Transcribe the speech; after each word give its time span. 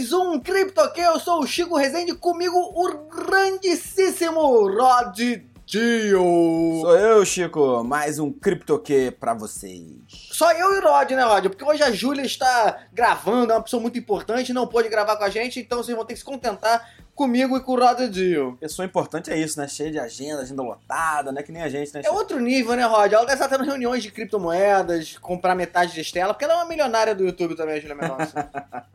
mais 0.00 0.14
um 0.14 0.40
CryptoQ. 0.40 0.98
Eu 0.98 1.20
sou 1.20 1.42
o 1.42 1.46
Chico 1.46 1.76
Rezende, 1.76 2.14
comigo 2.14 2.56
o 2.56 3.06
grandíssimo 3.06 4.40
Rod 4.40 5.20
Dio. 5.66 6.80
Sou 6.80 6.96
eu, 6.96 7.22
Chico. 7.26 7.84
Mais 7.84 8.18
um 8.18 8.32
CryptoQ 8.32 9.18
pra 9.20 9.34
vocês. 9.34 9.84
Só 10.08 10.50
eu 10.52 10.72
e 10.72 10.78
o 10.78 10.82
Rod, 10.82 11.10
né, 11.10 11.22
Rod? 11.22 11.48
Porque 11.48 11.62
hoje 11.62 11.82
a 11.82 11.90
Júlia 11.90 12.24
está 12.24 12.78
gravando, 12.94 13.52
é 13.52 13.56
uma 13.56 13.62
pessoa 13.62 13.82
muito 13.82 13.98
importante, 13.98 14.54
não 14.54 14.66
pôde 14.66 14.88
gravar 14.88 15.16
com 15.16 15.24
a 15.24 15.28
gente, 15.28 15.60
então 15.60 15.82
vocês 15.82 15.94
vão 15.94 16.06
ter 16.06 16.14
que 16.14 16.20
se 16.20 16.24
contentar 16.24 16.82
comigo 17.20 17.54
e 17.54 17.60
com 17.60 17.72
o 17.72 17.78
Rod 17.78 18.00
Dio. 18.08 18.56
Pessoa 18.58 18.86
importante 18.86 19.30
é 19.30 19.36
isso, 19.38 19.60
né? 19.60 19.68
Cheia 19.68 19.90
de 19.90 19.98
agenda, 19.98 20.40
agenda 20.40 20.62
lotada, 20.62 21.30
né? 21.30 21.42
Que 21.42 21.52
nem 21.52 21.60
a 21.60 21.68
gente, 21.68 21.92
né? 21.92 22.00
É 22.02 22.10
outro 22.10 22.40
nível, 22.40 22.74
né, 22.74 22.84
Rod? 22.86 23.12
Ela 23.12 23.26
deve 23.26 23.34
estar 23.34 23.48
tendo 23.48 23.62
reuniões 23.68 24.02
de 24.02 24.10
criptomoedas, 24.10 25.18
comprar 25.18 25.54
metade 25.54 25.92
de 25.92 26.00
Estela, 26.00 26.32
porque 26.32 26.44
ela 26.46 26.54
é 26.54 26.56
uma 26.56 26.64
milionária 26.64 27.14
do 27.14 27.22
YouTube 27.22 27.54
também, 27.54 27.76
a 27.76 27.80
Júlia 27.80 27.94
Mendonça. 27.94 28.50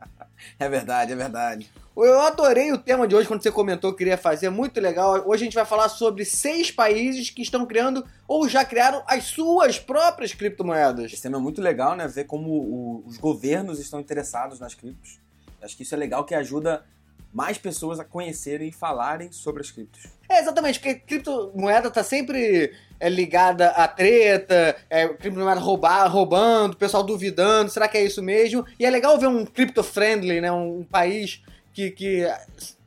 É 0.58 0.68
verdade, 0.68 1.12
é 1.12 1.16
verdade. 1.16 1.70
Eu 1.96 2.20
adorei 2.20 2.70
o 2.70 2.76
tema 2.76 3.08
de 3.08 3.16
hoje 3.16 3.26
quando 3.26 3.42
você 3.42 3.50
comentou 3.50 3.90
que 3.92 3.98
queria 3.98 4.18
fazer, 4.18 4.50
muito 4.50 4.78
legal. 4.80 5.14
Hoje 5.26 5.42
a 5.42 5.44
gente 5.46 5.54
vai 5.54 5.64
falar 5.64 5.88
sobre 5.88 6.26
seis 6.26 6.70
países 6.70 7.30
que 7.30 7.40
estão 7.40 7.64
criando 7.64 8.06
ou 8.28 8.46
já 8.46 8.62
criaram 8.64 9.02
as 9.06 9.24
suas 9.24 9.78
próprias 9.78 10.34
criptomoedas. 10.34 11.10
Esse 11.10 11.22
tema 11.22 11.38
é 11.38 11.40
muito 11.40 11.62
legal, 11.62 11.96
né? 11.96 12.06
Ver 12.06 12.24
como 12.24 12.50
o- 12.50 13.02
os 13.06 13.16
governos 13.16 13.80
estão 13.80 13.98
interessados 13.98 14.60
nas 14.60 14.74
criptos. 14.74 15.18
Acho 15.62 15.74
que 15.74 15.84
isso 15.84 15.94
é 15.94 15.98
legal 15.98 16.22
que 16.24 16.34
ajuda 16.34 16.84
mais 17.32 17.58
pessoas 17.58 18.00
a 18.00 18.04
conhecerem 18.04 18.68
e 18.68 18.72
falarem 18.72 19.30
sobre 19.30 19.60
as 19.60 19.70
criptos. 19.70 20.06
É, 20.28 20.40
exatamente, 20.40 20.78
porque 20.78 20.94
criptomoeda 20.94 21.90
tá 21.90 22.02
sempre 22.02 22.72
é, 22.98 23.08
ligada 23.08 23.70
à 23.70 23.86
treta, 23.86 24.76
é, 24.88 25.08
criptomoeda 25.08 25.60
roubar, 25.60 26.06
roubando, 26.08 26.74
o 26.74 26.76
pessoal 26.76 27.02
duvidando, 27.02 27.70
será 27.70 27.88
que 27.88 27.96
é 27.96 28.04
isso 28.04 28.22
mesmo? 28.22 28.64
E 28.78 28.84
é 28.84 28.90
legal 28.90 29.18
ver 29.18 29.28
um 29.28 29.44
crypto-friendly, 29.44 30.40
né? 30.40 30.50
Um, 30.50 30.80
um 30.80 30.84
país 30.84 31.42
que, 31.72 31.90
que, 31.90 32.26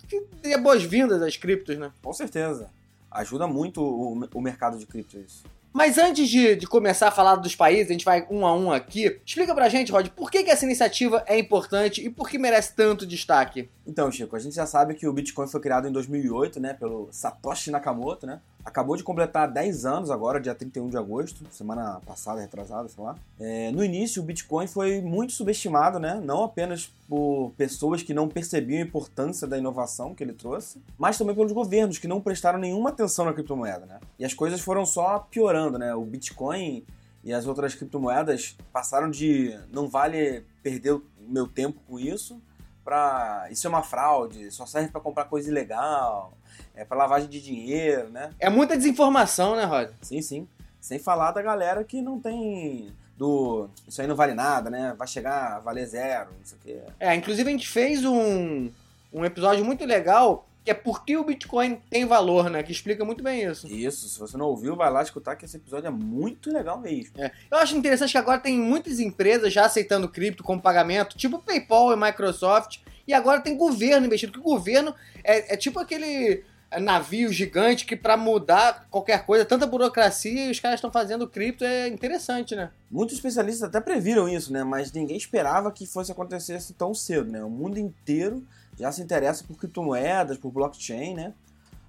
que 0.08 0.26
dê 0.42 0.58
boas-vindas 0.58 1.22
às 1.22 1.38
criptos, 1.38 1.78
né? 1.78 1.92
Com 2.02 2.12
certeza. 2.12 2.70
Ajuda 3.12 3.48
muito 3.48 3.82
o, 3.82 4.28
o 4.34 4.42
mercado 4.42 4.78
de 4.78 4.86
criptos 4.86 5.22
isso. 5.22 5.59
Mas 5.72 5.98
antes 5.98 6.28
de, 6.28 6.56
de 6.56 6.68
começar 6.68 7.10
a 7.10 7.12
falar 7.12 7.36
dos 7.36 7.56
países, 7.56 7.90
a 7.90 7.92
gente 7.92 8.06
vai 8.06 8.26
um 8.30 8.46
a 8.46 8.54
um 8.54 8.72
aqui. 8.72 9.20
Explica 9.26 9.54
pra 9.54 9.70
gente, 9.70 9.92
Rod, 9.92 10.08
por 10.10 10.32
que, 10.32 10.44
que 10.44 10.50
essa 10.50 10.66
iniciativa 10.66 11.24
é 11.28 11.38
importante 11.38 12.04
e 12.04 12.10
por 12.10 12.28
que 12.28 12.38
merece 12.38 12.76
tanto 12.76 13.06
destaque? 13.06 13.70
Então, 13.86 14.12
Chico, 14.12 14.36
a 14.36 14.40
gente 14.40 14.56
já 14.56 14.66
sabe 14.66 14.96
que 14.96 15.08
o 15.08 15.14
Bitcoin 15.14 15.48
foi 15.48 15.62
criado 15.62 15.88
em 15.88 15.92
2008, 15.92 16.60
né, 16.60 16.74
pelo 16.74 17.08
Satoshi 17.12 17.72
Nakamoto, 17.72 18.26
né? 18.26 18.40
Acabou 18.70 18.96
de 18.96 19.04
completar 19.04 19.52
10 19.52 19.84
anos 19.84 20.12
agora, 20.12 20.40
dia 20.40 20.54
31 20.54 20.90
de 20.90 20.98
agosto, 20.98 21.44
semana 21.50 22.00
passada, 22.06 22.40
retrasada, 22.40 22.88
sei 22.88 23.04
lá. 23.04 23.16
É, 23.40 23.72
no 23.72 23.84
início, 23.84 24.22
o 24.22 24.26
Bitcoin 24.26 24.68
foi 24.68 25.02
muito 25.02 25.34
subestimado, 25.34 25.98
né? 25.98 26.22
Não 26.24 26.44
apenas 26.44 26.94
por 27.08 27.52
pessoas 27.58 28.04
que 28.04 28.14
não 28.14 28.30
percebiam 28.30 28.80
a 28.80 28.86
importância 28.86 29.48
da 29.48 29.58
inovação 29.58 30.14
que 30.14 30.24
ele 30.24 30.34
trouxe, 30.34 30.80
mas 31.00 31.18
também 31.18 31.34
pelos 31.34 31.52
governos 31.52 31.98
que 31.98 32.08
não 32.08 32.22
prestaram 32.22 32.60
nenhuma 32.60 32.92
atenção 32.92 33.26
na 33.26 33.34
criptomoeda, 33.34 33.88
né? 33.88 34.00
E 34.20 34.24
as 34.24 34.36
coisas 34.36 34.62
foram 34.62 34.86
só 34.86 35.18
piorando, 35.18 35.80
né? 35.80 35.96
O 35.96 36.06
Bitcoin 36.06 36.86
e 37.24 37.34
as 37.34 37.48
outras 37.48 37.74
criptomoedas 37.74 38.56
passaram 38.72 39.10
de 39.10 39.60
não 39.74 39.90
vale 39.90 40.46
perder 40.62 40.94
o 40.94 41.04
meu 41.28 41.48
tempo 41.48 41.80
com 41.88 42.00
isso 42.00 42.40
pra 42.84 43.48
isso 43.52 43.68
é 43.68 43.70
uma 43.70 43.84
fraude, 43.84 44.52
só 44.52 44.66
serve 44.66 44.90
pra 44.90 45.02
comprar 45.02 45.26
coisa 45.26 45.50
ilegal, 45.50 46.34
é 46.76 46.84
pra 46.84 46.98
lavagem 46.98 47.30
de 47.30 47.42
dinheiro, 47.42 48.10
né? 48.10 48.32
É 48.40 48.50
muita 48.50 48.76
desinformação, 48.78 49.56
né, 49.56 49.64
Rod? 49.64 49.90
Sim, 50.02 50.22
sim. 50.22 50.48
Sem 50.80 50.98
falar 50.98 51.32
da 51.32 51.42
galera 51.42 51.84
que 51.84 52.02
não 52.02 52.20
tem 52.20 52.92
do 53.18 53.70
isso 53.86 54.02
aí 54.02 54.08
não 54.08 54.16
vale 54.16 54.34
nada, 54.34 54.70
né? 54.70 54.96
Vai 54.98 55.08
chegar 55.08 55.58
a 55.58 55.60
valer 55.60 55.86
zero, 55.86 56.30
não 56.32 56.46
sei 56.46 56.58
o 56.58 56.62
quê. 56.62 56.82
É, 57.00 57.14
inclusive 57.14 57.48
a 57.48 57.52
gente 57.52 57.68
fez 57.68 58.06
um, 58.06 58.72
um 59.12 59.26
episódio 59.26 59.64
muito 59.66 59.86
legal 59.86 60.48
que 60.64 60.72
é 60.72 60.74
por 60.74 61.04
que 61.04 61.18
o 61.18 61.24
Bitcoin 61.24 61.82
tem 61.90 62.06
valor, 62.06 62.50
né? 62.50 62.62
Que 62.64 62.72
explica 62.72 63.04
muito 63.06 63.24
bem 63.24 63.44
isso. 63.44 63.68
Isso, 63.68 64.10
se 64.10 64.20
você 64.20 64.38
não 64.38 64.48
ouviu, 64.48 64.76
vai 64.76 64.92
lá 64.92 65.02
escutar 65.02 65.36
que 65.36 65.46
esse 65.46 65.58
episódio 65.58 65.88
é 65.88 65.92
muito 65.92 66.52
legal 66.52 66.80
mesmo. 66.80 67.14
É. 67.18 67.32
Eu 67.50 67.58
acho 67.58 67.76
interessante 67.76 68.12
que 68.12 68.18
agora 68.18 68.40
tem 68.40 68.60
muitas 68.60 69.00
empresas 69.00 69.52
já 69.52 69.66
aceitando 69.66 70.10
cripto 70.10 70.44
como 70.44 70.62
pagamento, 70.62 71.18
tipo 71.18 71.40
PayPal 71.40 71.94
e 71.94 71.96
Microsoft, 71.96 72.80
e 73.08 73.14
agora 73.14 73.42
tem 73.42 73.58
governo 73.58 74.06
investindo, 74.06 74.32
porque 74.32 74.48
o 74.48 74.54
governo 74.54 74.94
é, 75.24 75.54
é 75.54 75.58
tipo 75.58 75.80
aquele 75.80 76.44
navio 76.80 77.34
gigante 77.34 77.86
que 77.86 77.96
para 77.96 78.16
mudar 78.16 78.86
qualquer 78.92 79.26
coisa, 79.26 79.44
tanta 79.44 79.66
burocracia 79.66 80.48
e 80.48 80.52
os 80.52 80.60
caras 80.60 80.78
estão 80.78 80.92
fazendo 80.92 81.28
cripto, 81.28 81.64
é 81.64 81.88
interessante, 81.88 82.56
né? 82.56 82.70
Muitos 82.92 83.16
especialistas 83.16 83.68
até 83.68 83.82
previram 83.82 84.30
isso, 84.30 84.54
né? 84.54 84.64
Mas 84.64 84.92
ninguém 84.92 85.18
esperava 85.18 85.72
que 85.72 85.88
fosse 85.88 86.12
acontecer 86.12 86.54
assim 86.54 86.74
tão 86.74 86.94
cedo, 86.94 87.32
né? 87.32 87.44
O 87.44 87.50
mundo 87.50 87.80
inteiro 87.80 88.46
já 88.80 88.92
se 88.92 89.02
interessa 89.02 89.44
por 89.44 89.58
criptomoedas, 89.58 90.38
por 90.38 90.52
blockchain, 90.52 91.14
né? 91.14 91.34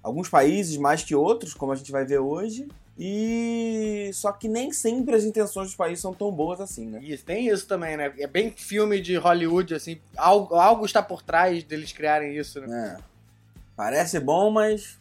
Alguns 0.03 0.27
países 0.27 0.77
mais 0.77 1.03
que 1.03 1.15
outros, 1.15 1.53
como 1.53 1.71
a 1.71 1.75
gente 1.75 1.91
vai 1.91 2.05
ver 2.05 2.19
hoje. 2.19 2.67
E 2.99 4.11
só 4.13 4.31
que 4.31 4.47
nem 4.47 4.71
sempre 4.71 5.15
as 5.15 5.23
intenções 5.23 5.67
dos 5.67 5.75
países 5.75 6.01
são 6.01 6.13
tão 6.13 6.31
boas 6.31 6.59
assim, 6.59 6.85
né? 6.85 6.99
Isso, 7.01 7.23
tem 7.23 7.47
isso 7.47 7.65
também, 7.65 7.95
né? 7.95 8.13
É 8.19 8.27
bem 8.27 8.51
filme 8.51 8.99
de 8.99 9.15
Hollywood, 9.15 9.73
assim, 9.73 9.99
algo, 10.17 10.55
algo 10.55 10.85
está 10.85 11.01
por 11.01 11.21
trás 11.21 11.63
deles 11.63 11.93
criarem 11.93 12.35
isso, 12.35 12.59
né? 12.61 12.97
É. 12.97 13.11
Parece 13.75 14.19
bom, 14.19 14.51
mas 14.51 14.99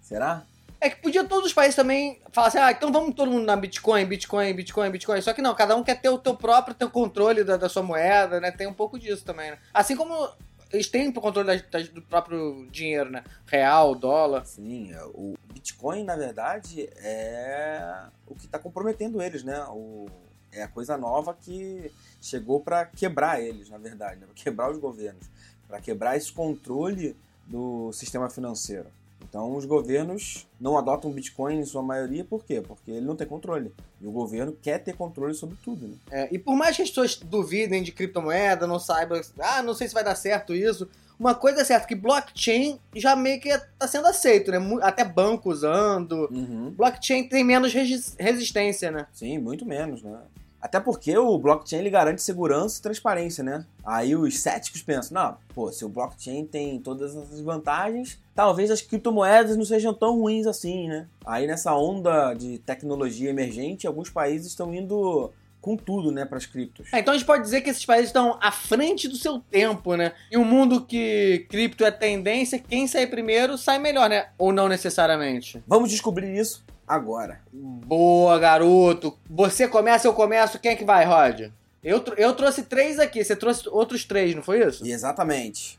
será? 0.00 0.44
É 0.80 0.88
que 0.88 1.02
podia 1.02 1.24
todos 1.24 1.46
os 1.46 1.52
países 1.52 1.74
também 1.74 2.20
falar 2.30 2.46
assim, 2.46 2.58
ah, 2.58 2.70
então 2.70 2.92
vamos 2.92 3.14
todo 3.14 3.30
mundo 3.30 3.44
na 3.44 3.56
Bitcoin, 3.56 4.06
Bitcoin, 4.06 4.54
Bitcoin, 4.54 4.90
Bitcoin. 4.90 5.20
Só 5.20 5.32
que 5.32 5.42
não, 5.42 5.54
cada 5.54 5.74
um 5.74 5.82
quer 5.82 6.00
ter 6.00 6.08
o 6.08 6.18
teu 6.18 6.36
próprio 6.36 6.74
teu 6.74 6.88
controle 6.88 7.42
da, 7.42 7.56
da 7.56 7.68
sua 7.68 7.82
moeda, 7.82 8.40
né? 8.40 8.52
Tem 8.52 8.68
um 8.68 8.72
pouco 8.72 8.96
disso 8.96 9.24
também, 9.24 9.50
né? 9.50 9.58
Assim 9.74 9.96
como 9.96 10.30
eles 10.72 10.88
têm 10.88 11.08
o 11.08 11.12
controle 11.12 11.62
do 11.92 12.02
próprio 12.02 12.68
dinheiro, 12.70 13.10
né? 13.10 13.24
Real, 13.46 13.94
dólar. 13.94 14.44
Sim, 14.44 14.92
é, 14.92 15.02
o 15.06 15.34
Bitcoin, 15.52 16.04
na 16.04 16.16
verdade, 16.16 16.88
é 16.96 18.06
o 18.26 18.34
que 18.34 18.46
está 18.46 18.58
comprometendo 18.58 19.22
eles, 19.22 19.42
né? 19.42 19.64
O, 19.70 20.06
é 20.52 20.62
a 20.62 20.68
coisa 20.68 20.96
nova 20.96 21.34
que 21.34 21.90
chegou 22.20 22.60
para 22.60 22.84
quebrar 22.84 23.40
eles, 23.40 23.70
na 23.70 23.78
verdade, 23.78 24.20
né? 24.20 24.26
Quebrar 24.34 24.70
os 24.70 24.78
governos, 24.78 25.28
para 25.66 25.80
quebrar 25.80 26.16
esse 26.16 26.32
controle 26.32 27.16
do 27.46 27.90
sistema 27.92 28.28
financeiro. 28.28 28.90
Então, 29.22 29.54
os 29.56 29.64
governos 29.64 30.46
não 30.60 30.78
adotam 30.78 31.10
Bitcoin 31.10 31.58
em 31.58 31.64
sua 31.64 31.82
maioria, 31.82 32.24
por 32.24 32.44
quê? 32.44 32.60
Porque 32.60 32.90
ele 32.90 33.04
não 33.06 33.14
tem 33.16 33.26
controle. 33.26 33.72
E 34.00 34.06
o 34.06 34.10
governo 34.12 34.56
quer 34.62 34.78
ter 34.78 34.94
controle 34.96 35.34
sobre 35.34 35.56
tudo, 35.62 35.86
né? 35.88 35.94
É, 36.10 36.28
e 36.34 36.38
por 36.38 36.56
mais 36.56 36.76
que 36.76 36.82
as 36.82 36.88
pessoas 36.88 37.16
duvidem 37.16 37.82
de 37.82 37.92
criptomoeda, 37.92 38.66
não 38.66 38.78
saibam, 38.78 39.20
ah, 39.38 39.62
não 39.62 39.74
sei 39.74 39.86
se 39.88 39.94
vai 39.94 40.02
dar 40.04 40.14
certo 40.14 40.54
isso. 40.54 40.88
Uma 41.18 41.34
coisa 41.34 41.62
é 41.62 41.64
certa, 41.64 41.86
que 41.86 41.96
blockchain 41.96 42.78
já 42.94 43.16
meio 43.16 43.40
que 43.40 43.50
tá 43.76 43.88
sendo 43.88 44.06
aceito, 44.06 44.52
né? 44.52 44.58
Até 44.82 45.04
banco 45.04 45.50
usando. 45.50 46.28
Uhum. 46.30 46.70
Blockchain 46.70 47.28
tem 47.28 47.42
menos 47.42 47.72
resi- 47.74 48.14
resistência, 48.16 48.90
né? 48.92 49.06
Sim, 49.12 49.38
muito 49.38 49.66
menos, 49.66 50.00
né? 50.00 50.16
Até 50.60 50.80
porque 50.80 51.16
o 51.16 51.38
blockchain 51.38 51.78
ele 51.78 51.90
garante 51.90 52.20
segurança 52.20 52.78
e 52.78 52.82
transparência, 52.82 53.44
né? 53.44 53.64
Aí 53.84 54.16
os 54.16 54.38
céticos 54.38 54.82
pensam, 54.82 55.14
não, 55.14 55.36
pô, 55.54 55.70
se 55.70 55.84
o 55.84 55.88
blockchain 55.88 56.44
tem 56.46 56.80
todas 56.80 57.14
essas 57.14 57.40
vantagens, 57.40 58.18
talvez 58.34 58.70
as 58.70 58.82
criptomoedas 58.82 59.56
não 59.56 59.64
sejam 59.64 59.94
tão 59.94 60.18
ruins 60.18 60.46
assim, 60.46 60.88
né? 60.88 61.06
Aí 61.24 61.46
nessa 61.46 61.74
onda 61.74 62.34
de 62.34 62.58
tecnologia 62.58 63.30
emergente, 63.30 63.86
alguns 63.86 64.10
países 64.10 64.48
estão 64.48 64.74
indo 64.74 65.30
com 65.60 65.76
tudo, 65.76 66.10
né, 66.10 66.24
para 66.24 66.38
as 66.38 66.46
criptos. 66.46 66.86
É, 66.92 67.00
então 67.00 67.12
a 67.12 67.16
gente 67.16 67.26
pode 67.26 67.42
dizer 67.42 67.60
que 67.60 67.70
esses 67.70 67.84
países 67.84 68.08
estão 68.08 68.38
à 68.40 68.50
frente 68.50 69.08
do 69.08 69.16
seu 69.16 69.40
tempo, 69.40 69.96
né? 69.96 70.12
Em 70.30 70.36
um 70.36 70.44
mundo 70.44 70.84
que 70.84 71.46
cripto 71.48 71.84
é 71.84 71.90
tendência, 71.90 72.58
quem 72.58 72.86
sair 72.86 73.08
primeiro 73.08 73.58
sai 73.58 73.78
melhor, 73.78 74.08
né? 74.08 74.28
Ou 74.38 74.52
não 74.52 74.68
necessariamente. 74.68 75.62
Vamos 75.66 75.90
descobrir 75.90 76.34
isso 76.36 76.64
agora. 76.86 77.40
Boa, 77.52 78.38
garoto. 78.38 79.18
Você 79.28 79.68
começa, 79.68 80.06
eu 80.06 80.14
começo. 80.14 80.58
Quem 80.58 80.72
é 80.72 80.76
que 80.76 80.84
vai, 80.84 81.04
Rod? 81.04 81.50
Eu, 81.82 82.02
eu 82.16 82.34
trouxe 82.34 82.64
três 82.64 82.98
aqui, 82.98 83.22
você 83.22 83.36
trouxe 83.36 83.68
outros 83.68 84.04
três, 84.04 84.34
não 84.34 84.42
foi 84.42 84.66
isso? 84.66 84.86
Exatamente. 84.86 85.78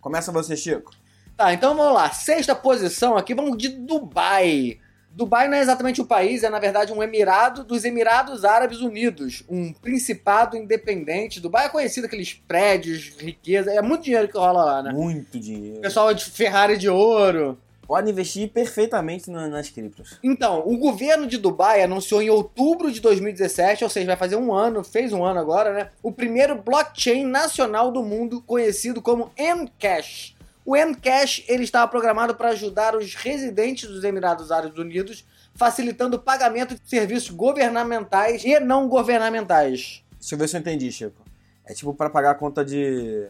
Começa 0.00 0.30
você, 0.30 0.56
Chico. 0.56 0.92
Tá, 1.36 1.52
então 1.52 1.74
vamos 1.74 1.94
lá. 1.94 2.10
Sexta 2.10 2.54
posição 2.54 3.16
aqui, 3.16 3.34
vamos 3.34 3.56
de 3.56 3.68
Dubai. 3.68 4.78
Dubai 5.12 5.48
não 5.48 5.56
é 5.56 5.60
exatamente 5.60 6.00
um 6.00 6.04
país, 6.06 6.42
é 6.44 6.48
na 6.50 6.58
verdade 6.58 6.92
um 6.92 7.02
emirado 7.02 7.64
dos 7.64 7.84
Emirados 7.84 8.44
Árabes 8.44 8.80
Unidos, 8.80 9.42
um 9.48 9.72
principado 9.72 10.56
independente. 10.56 11.40
Dubai 11.40 11.66
é 11.66 11.68
conhecido 11.68 12.06
aqueles 12.06 12.32
prédios, 12.46 13.12
riqueza, 13.18 13.70
é 13.72 13.82
muito 13.82 14.04
dinheiro 14.04 14.28
que 14.28 14.38
rola 14.38 14.64
lá, 14.64 14.82
né? 14.82 14.92
Muito 14.92 15.38
dinheiro. 15.38 15.80
Pessoal 15.80 16.14
de 16.14 16.24
Ferrari 16.24 16.78
de 16.78 16.88
ouro. 16.88 17.58
Pode 17.86 18.08
investir 18.08 18.48
perfeitamente 18.50 19.28
na- 19.32 19.48
nas 19.48 19.68
criptos. 19.68 20.16
Então, 20.22 20.62
o 20.64 20.76
governo 20.78 21.26
de 21.26 21.36
Dubai 21.36 21.82
anunciou 21.82 22.22
em 22.22 22.30
outubro 22.30 22.88
de 22.92 23.00
2017, 23.00 23.82
ou 23.82 23.90
seja, 23.90 24.06
vai 24.06 24.16
fazer 24.16 24.36
um 24.36 24.54
ano, 24.54 24.84
fez 24.84 25.12
um 25.12 25.24
ano 25.24 25.40
agora, 25.40 25.72
né? 25.74 25.88
O 26.00 26.12
primeiro 26.12 26.54
blockchain 26.62 27.24
nacional 27.24 27.90
do 27.90 28.00
mundo, 28.04 28.40
conhecido 28.46 29.02
como 29.02 29.32
Mcash. 29.36 30.36
O 30.64 30.76
Mcash 30.76 31.44
ele 31.48 31.64
estava 31.64 31.88
programado 31.88 32.34
para 32.34 32.50
ajudar 32.50 32.94
os 32.94 33.14
residentes 33.14 33.88
dos 33.88 34.04
Emirados 34.04 34.52
Árabes 34.52 34.78
Unidos, 34.78 35.24
facilitando 35.54 36.16
o 36.16 36.20
pagamento 36.20 36.74
de 36.74 36.88
serviços 36.88 37.30
governamentais 37.30 38.44
e 38.44 38.58
não 38.60 38.88
governamentais. 38.88 40.04
Deixa 40.18 40.34
eu 40.34 40.38
ver 40.38 40.48
se 40.48 40.56
eu 40.56 40.60
entendi, 40.60 40.92
Chico. 40.92 41.22
É 41.64 41.72
tipo 41.72 41.94
para 41.94 42.10
pagar 42.10 42.32
a 42.32 42.34
conta 42.34 42.64
de 42.64 43.28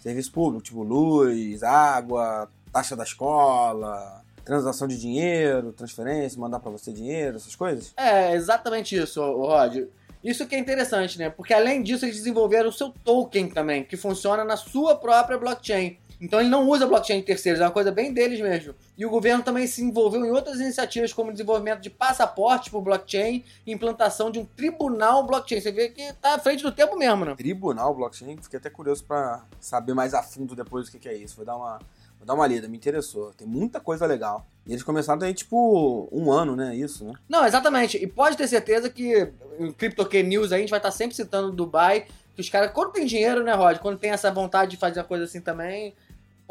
serviço 0.00 0.32
público, 0.32 0.64
tipo 0.64 0.82
luz, 0.82 1.62
água, 1.62 2.48
taxa 2.72 2.96
da 2.96 3.04
escola, 3.04 4.22
transação 4.44 4.88
de 4.88 4.98
dinheiro, 4.98 5.72
transferência, 5.72 6.40
mandar 6.40 6.58
para 6.60 6.70
você 6.70 6.92
dinheiro, 6.92 7.36
essas 7.36 7.54
coisas? 7.54 7.92
É, 7.96 8.34
exatamente 8.34 8.96
isso, 8.96 9.20
Rod. 9.20 9.84
Isso 10.22 10.46
que 10.46 10.54
é 10.54 10.58
interessante, 10.58 11.18
né? 11.18 11.30
Porque 11.30 11.52
além 11.52 11.82
disso, 11.82 12.04
eles 12.04 12.16
desenvolveram 12.16 12.68
o 12.68 12.72
seu 12.72 12.90
token 12.90 13.48
também, 13.48 13.82
que 13.82 13.96
funciona 13.96 14.44
na 14.44 14.56
sua 14.56 14.94
própria 14.94 15.36
blockchain. 15.36 15.98
Então 16.22 16.38
ele 16.38 16.48
não 16.48 16.68
usa 16.68 16.86
blockchain 16.86 17.18
de 17.18 17.26
terceiros, 17.26 17.60
é 17.60 17.64
uma 17.64 17.72
coisa 17.72 17.90
bem 17.90 18.12
deles 18.12 18.40
mesmo. 18.40 18.76
E 18.96 19.04
o 19.04 19.10
governo 19.10 19.42
também 19.42 19.66
se 19.66 19.82
envolveu 19.82 20.24
em 20.24 20.30
outras 20.30 20.60
iniciativas, 20.60 21.12
como 21.12 21.32
desenvolvimento 21.32 21.80
de 21.80 21.90
passaporte 21.90 22.70
por 22.70 22.80
blockchain 22.80 23.44
e 23.66 23.72
implantação 23.72 24.30
de 24.30 24.38
um 24.38 24.44
tribunal 24.44 25.26
blockchain. 25.26 25.60
Você 25.60 25.72
vê 25.72 25.88
que 25.88 26.12
tá 26.14 26.36
à 26.36 26.38
frente 26.38 26.62
do 26.62 26.70
tempo 26.70 26.96
mesmo, 26.96 27.24
né? 27.24 27.34
Tribunal 27.34 27.92
blockchain? 27.92 28.36
Fiquei 28.40 28.60
até 28.60 28.70
curioso 28.70 29.02
para 29.02 29.44
saber 29.58 29.94
mais 29.94 30.14
a 30.14 30.22
fundo 30.22 30.54
depois 30.54 30.86
o 30.86 30.92
que, 30.92 31.08
é 31.08 31.16
isso. 31.16 31.34
Vou 31.34 31.44
dar 31.44 31.56
uma 31.56 31.80
Vou 32.22 32.26
dar 32.26 32.34
uma 32.34 32.46
lida, 32.46 32.68
me 32.68 32.76
interessou. 32.76 33.32
Tem 33.32 33.48
muita 33.48 33.80
coisa 33.80 34.06
legal. 34.06 34.46
E 34.64 34.70
eles 34.70 34.84
começaram 34.84 35.20
aí, 35.22 35.34
tipo, 35.34 36.08
um 36.12 36.30
ano, 36.30 36.54
né? 36.54 36.72
Isso, 36.72 37.04
né? 37.04 37.14
Não, 37.28 37.44
exatamente. 37.44 37.96
E 37.96 38.06
pode 38.06 38.36
ter 38.36 38.46
certeza 38.46 38.88
que 38.88 39.32
em 39.58 39.72
CryptoK 39.72 40.22
News 40.22 40.52
a 40.52 40.58
gente 40.58 40.70
vai 40.70 40.78
estar 40.78 40.92
sempre 40.92 41.16
citando 41.16 41.50
Dubai. 41.50 42.06
Que 42.36 42.40
os 42.40 42.48
caras, 42.48 42.70
quando 42.70 42.92
tem 42.92 43.06
dinheiro, 43.06 43.42
né, 43.42 43.52
Rod? 43.54 43.78
Quando 43.78 43.98
tem 43.98 44.12
essa 44.12 44.30
vontade 44.30 44.70
de 44.70 44.76
fazer 44.76 45.00
uma 45.00 45.04
coisa 45.04 45.24
assim 45.24 45.40
também, 45.40 45.94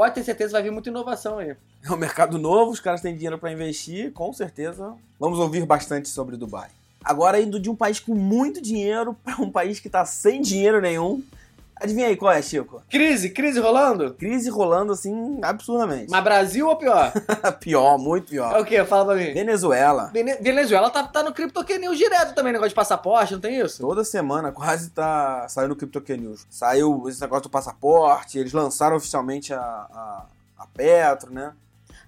pode 0.02 0.16
ter 0.16 0.24
certeza 0.24 0.50
que 0.50 0.54
vai 0.54 0.64
vir 0.64 0.72
muita 0.72 0.90
inovação 0.90 1.38
aí. 1.38 1.56
É 1.86 1.92
um 1.92 1.96
mercado 1.96 2.40
novo, 2.40 2.72
os 2.72 2.80
caras 2.80 3.02
têm 3.02 3.14
dinheiro 3.14 3.38
para 3.38 3.52
investir, 3.52 4.12
com 4.14 4.34
certeza. 4.34 4.96
Vamos 5.20 5.38
ouvir 5.38 5.64
bastante 5.64 6.10
sobre 6.10 6.36
Dubai. 6.36 6.70
Agora, 7.04 7.40
indo 7.40 7.60
de 7.60 7.70
um 7.70 7.76
país 7.76 8.00
com 8.00 8.16
muito 8.16 8.60
dinheiro 8.60 9.16
para 9.24 9.40
um 9.40 9.52
país 9.52 9.80
que 9.80 9.92
tá 9.92 10.04
sem 10.04 10.42
dinheiro 10.42 10.82
nenhum. 10.82 11.22
Adivinha 11.82 12.08
aí 12.08 12.16
qual 12.16 12.32
é, 12.32 12.40
Chico? 12.44 12.84
Crise, 12.88 13.32
crise 13.32 13.60
rolando? 13.60 14.14
Crise 14.14 14.50
rolando 14.52 14.94
assim, 14.94 15.40
absurdamente. 15.42 16.12
Mas 16.12 16.24
Brasil 16.24 16.68
ou 16.68 16.76
pior? 16.76 17.12
pior, 17.60 17.98
muito 17.98 18.28
pior. 18.30 18.56
É 18.56 18.60
o 18.60 18.64
quê? 18.64 18.86
Fala 18.86 19.06
pra 19.06 19.16
mim. 19.16 19.34
Venezuela. 19.34 20.12
Vene- 20.14 20.36
Venezuela 20.36 20.92
tá, 20.92 21.04
tá 21.04 21.24
no 21.24 21.34
CryptoK 21.34 21.80
News 21.80 21.98
direto 21.98 22.36
também, 22.36 22.54
negócio 22.54 22.70
de 22.70 22.76
passaporte, 22.76 23.34
não 23.34 23.42
tem 23.42 23.60
isso? 23.60 23.82
Toda 23.82 24.04
semana 24.04 24.52
quase 24.52 24.92
tá 24.92 25.48
no 25.68 25.76
CryptoQ 25.76 26.18
News. 26.18 26.46
Saiu 26.52 27.10
esse 27.10 27.20
negócio 27.20 27.44
do 27.44 27.50
passaporte, 27.50 28.38
eles 28.38 28.54
lançaram 28.54 28.96
oficialmente 28.98 29.52
a, 29.52 29.60
a, 29.60 30.26
a 30.60 30.68
Petro, 30.68 31.34
né? 31.34 31.52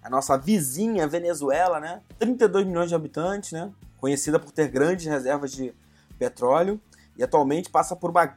A 0.03 0.09
nossa 0.09 0.37
vizinha 0.37 1.07
Venezuela, 1.07 1.79
né? 1.79 2.01
32 2.19 2.67
milhões 2.67 2.89
de 2.89 2.95
habitantes, 2.95 3.51
né? 3.53 3.71
Conhecida 3.99 4.37
por 4.37 4.51
ter 4.51 4.67
grandes 4.67 5.07
reservas 5.07 5.51
de 5.51 5.73
petróleo 6.19 6.79
e 7.17 7.23
atualmente 7.23 7.69
passa 7.71 7.95
por 7.95 8.11
uma 8.11 8.33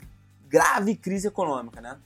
grave 0.56 0.96
crise 0.96 1.28
econômica, 1.28 1.80
né? 1.80 1.96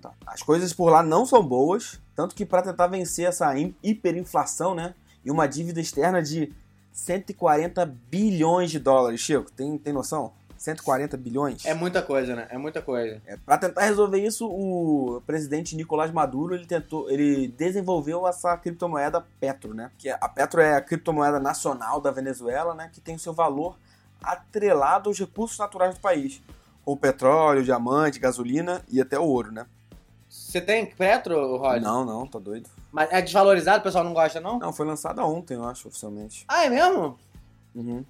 Tá. 0.00 0.12
As 0.26 0.42
coisas 0.42 0.72
por 0.72 0.90
lá 0.90 1.02
não 1.02 1.26
são 1.26 1.42
boas, 1.42 2.00
tanto 2.14 2.34
que 2.34 2.46
para 2.46 2.62
tentar 2.62 2.86
vencer 2.86 3.26
essa 3.26 3.52
hi- 3.54 3.74
hiperinflação, 3.82 4.74
né? 4.74 4.94
E 5.24 5.30
uma 5.30 5.46
dívida 5.46 5.80
externa 5.80 6.22
de 6.22 6.52
140 6.92 7.84
bilhões 8.10 8.70
de 8.70 8.78
dólares, 8.78 9.20
Chico, 9.20 9.50
tem, 9.52 9.76
tem 9.76 9.92
noção? 9.92 10.32
140 10.56 11.16
bilhões? 11.16 11.64
É 11.64 11.72
muita 11.74 12.00
coisa, 12.02 12.36
né? 12.36 12.46
É 12.50 12.58
muita 12.58 12.80
coisa. 12.82 13.20
É, 13.26 13.36
para 13.36 13.58
tentar 13.58 13.82
resolver 13.82 14.18
isso, 14.24 14.46
o 14.46 15.22
presidente 15.26 15.74
Nicolás 15.74 16.10
Maduro 16.12 16.54
ele 16.54 16.66
tentou, 16.66 17.10
ele 17.10 17.48
desenvolveu 17.48 18.26
essa 18.28 18.56
criptomoeda 18.56 19.24
Petro, 19.40 19.74
né? 19.74 19.90
Que 19.98 20.10
a 20.10 20.28
Petro 20.28 20.60
é 20.60 20.76
a 20.76 20.80
criptomoeda 20.80 21.40
nacional 21.40 22.00
da 22.00 22.10
Venezuela, 22.10 22.74
né? 22.74 22.90
Que 22.92 23.00
tem 23.00 23.14
o 23.16 23.18
seu 23.18 23.32
valor 23.32 23.76
atrelado 24.22 25.08
aos 25.08 25.18
recursos 25.18 25.58
naturais 25.58 25.94
do 25.94 26.00
país, 26.00 26.42
como 26.84 26.96
petróleo, 26.96 27.62
diamante, 27.62 28.18
gasolina 28.18 28.82
e 28.88 29.00
até 29.00 29.18
o 29.18 29.24
ouro, 29.24 29.52
né? 29.52 29.66
Você 30.28 30.60
tem 30.60 30.86
Petro, 30.86 31.56
Rod? 31.56 31.82
Não, 31.82 32.04
não, 32.04 32.26
tá 32.26 32.38
doido. 32.38 32.68
Mas 32.92 33.10
é 33.12 33.20
desvalorizado, 33.20 33.80
o 33.80 33.82
pessoal 33.82 34.04
não 34.04 34.12
gosta, 34.12 34.40
não? 34.40 34.58
Não, 34.58 34.72
foi 34.72 34.86
lançada 34.86 35.24
ontem, 35.24 35.54
eu 35.54 35.64
acho, 35.64 35.88
oficialmente. 35.88 36.44
Ah, 36.48 36.64
é 36.64 36.70
mesmo? 36.70 37.18
Uhum. 37.74 38.04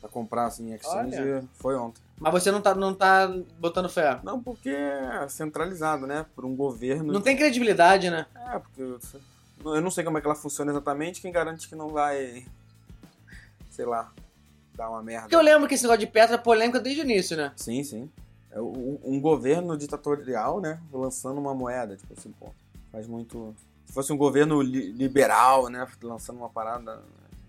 Pra 0.00 0.08
comprar 0.08 0.46
assim 0.46 0.72
exchange 0.72 1.46
foi 1.54 1.76
ontem. 1.76 2.00
Mas 2.18 2.32
você 2.32 2.50
não 2.50 2.60
tá, 2.60 2.74
não 2.74 2.94
tá 2.94 3.32
botando 3.58 3.88
fé. 3.88 4.18
Não, 4.22 4.42
porque 4.42 4.70
é 4.70 5.26
centralizado, 5.28 6.06
né? 6.06 6.26
Por 6.34 6.44
um 6.44 6.54
governo. 6.54 7.12
Não 7.12 7.20
tem 7.20 7.36
credibilidade, 7.36 8.10
né? 8.10 8.26
É, 8.34 8.58
porque 8.58 8.82
eu 9.64 9.80
não 9.80 9.90
sei 9.90 10.04
como 10.04 10.18
é 10.18 10.20
que 10.20 10.26
ela 10.26 10.34
funciona 10.34 10.70
exatamente, 10.70 11.20
quem 11.20 11.32
garante 11.32 11.68
que 11.68 11.74
não 11.74 11.88
vai, 11.88 12.46
sei 13.70 13.84
lá, 13.84 14.10
dar 14.80 14.90
uma 14.90 15.02
merda. 15.02 15.22
Porque 15.22 15.36
eu 15.36 15.42
lembro 15.42 15.68
que 15.68 15.74
esse 15.74 15.84
negócio 15.84 16.00
de 16.00 16.06
Petro 16.06 16.34
é 16.34 16.38
polêmica 16.38 16.80
desde 16.80 17.02
o 17.02 17.04
início, 17.04 17.36
né? 17.36 17.52
Sim, 17.56 17.84
sim. 17.84 18.10
É 18.50 18.60
um 18.60 18.98
um 19.04 19.20
governo 19.20 19.76
ditatorial, 19.76 20.60
né, 20.60 20.80
lançando 20.92 21.38
uma 21.38 21.54
moeda, 21.54 21.96
tipo 21.96 22.12
assim, 22.16 22.32
pô, 22.38 22.48
faz 22.90 23.06
muito... 23.06 23.54
Se 23.86 23.92
fosse 23.92 24.12
um 24.12 24.16
governo 24.16 24.62
li- 24.62 24.92
liberal, 24.92 25.68
né, 25.68 25.86
lançando 26.02 26.38
uma 26.38 26.48
parada 26.48 27.02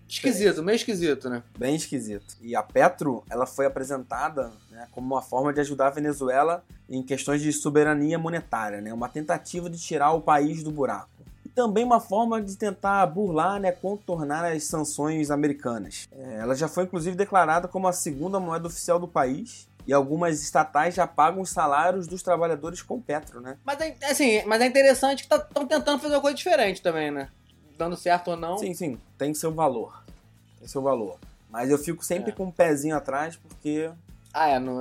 Esquisito, 0.08 0.62
meio 0.62 0.76
esquisito, 0.76 1.30
né? 1.30 1.42
bem 1.58 1.74
esquisito. 1.74 2.36
E 2.42 2.54
a 2.54 2.62
Petro, 2.62 3.24
ela 3.30 3.46
foi 3.46 3.64
apresentada 3.64 4.52
né, 4.70 4.86
como 4.92 5.06
uma 5.06 5.22
forma 5.22 5.54
de 5.54 5.60
ajudar 5.60 5.86
a 5.86 5.90
Venezuela 5.90 6.62
em 6.86 7.02
questões 7.02 7.40
de 7.40 7.50
soberania 7.50 8.18
monetária, 8.18 8.82
né, 8.82 8.92
uma 8.92 9.08
tentativa 9.08 9.70
de 9.70 9.78
tirar 9.78 10.12
o 10.12 10.20
país 10.20 10.62
do 10.62 10.70
buraco. 10.70 11.08
Também 11.54 11.84
uma 11.84 12.00
forma 12.00 12.40
de 12.40 12.56
tentar 12.56 13.04
burlar, 13.06 13.60
né, 13.60 13.72
contornar 13.72 14.44
as 14.44 14.64
sanções 14.64 15.30
americanas. 15.30 16.08
É, 16.12 16.36
ela 16.40 16.54
já 16.54 16.66
foi 16.68 16.84
inclusive 16.84 17.14
declarada 17.16 17.68
como 17.68 17.86
a 17.86 17.92
segunda 17.92 18.40
moeda 18.40 18.66
oficial 18.66 18.98
do 18.98 19.06
país. 19.08 19.68
E 19.84 19.92
algumas 19.92 20.40
estatais 20.40 20.94
já 20.94 21.08
pagam 21.08 21.40
os 21.42 21.50
salários 21.50 22.06
dos 22.06 22.22
trabalhadores 22.22 22.80
com 22.82 23.00
Petro, 23.00 23.40
né? 23.40 23.58
Mas 23.64 23.80
é, 23.80 23.96
assim, 24.04 24.40
mas 24.46 24.62
é 24.62 24.66
interessante 24.66 25.26
que 25.26 25.34
estão 25.34 25.66
tentando 25.66 25.98
fazer 26.00 26.14
uma 26.14 26.20
coisa 26.20 26.36
diferente 26.36 26.80
também, 26.80 27.10
né? 27.10 27.28
Dando 27.76 27.96
certo 27.96 28.30
ou 28.30 28.36
não. 28.36 28.56
Sim, 28.58 28.72
sim, 28.74 28.96
tem 29.18 29.34
seu 29.34 29.52
valor. 29.52 30.04
Tem 30.60 30.68
seu 30.68 30.80
valor. 30.80 31.18
Mas 31.50 31.68
eu 31.68 31.76
fico 31.78 32.04
sempre 32.04 32.30
É. 32.30 32.34
com 32.34 32.44
um 32.44 32.50
pezinho 32.52 32.96
atrás, 32.96 33.34
porque 33.34 33.90
Ah, 34.32 34.48
é, 34.50 34.60
não, 34.60 34.80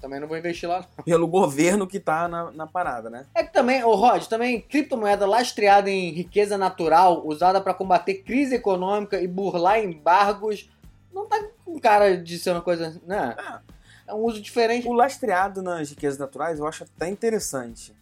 Também 0.00 0.18
não 0.18 0.26
vou 0.26 0.38
investir 0.38 0.68
lá. 0.68 0.86
não. 0.96 1.04
pelo 1.04 1.26
governo 1.26 1.86
que 1.86 2.00
tá 2.00 2.26
na, 2.26 2.50
na 2.50 2.66
parada, 2.66 3.10
né? 3.10 3.26
É 3.34 3.44
que 3.44 3.52
também, 3.52 3.84
ô 3.84 3.94
Rod, 3.94 4.24
também 4.26 4.60
criptomoeda 4.60 5.26
lastreada 5.26 5.90
em 5.90 6.10
riqueza 6.10 6.56
natural, 6.56 7.26
usada 7.26 7.60
para 7.60 7.74
combater 7.74 8.22
crise 8.22 8.54
econômica 8.54 9.20
e 9.20 9.26
burlar 9.26 9.78
embargos, 9.78 10.70
não 11.12 11.26
tá 11.26 11.42
com 11.64 11.78
cara 11.78 12.16
de 12.16 12.38
ser 12.38 12.52
uma 12.52 12.62
coisa, 12.62 13.00
né? 13.06 13.36
É 14.06 14.14
um 14.14 14.24
uso 14.24 14.40
diferente. 14.40 14.88
O 14.88 14.92
lastreado 14.92 15.62
nas 15.62 15.90
riquezas 15.90 16.18
naturais 16.18 16.58
eu 16.58 16.66
acho 16.66 16.84
até 16.84 17.08
interessante, 17.08 17.94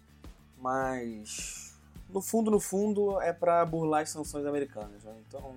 mas 0.56 1.68
no 2.08 2.22
fundo, 2.22 2.50
no 2.50 2.58
fundo, 2.58 3.20
é 3.20 3.32
pra 3.32 3.64
burlar 3.64 4.02
as 4.02 4.10
sanções 4.10 4.46
americanas. 4.46 5.04
Né? 5.04 5.12
Então, 5.28 5.54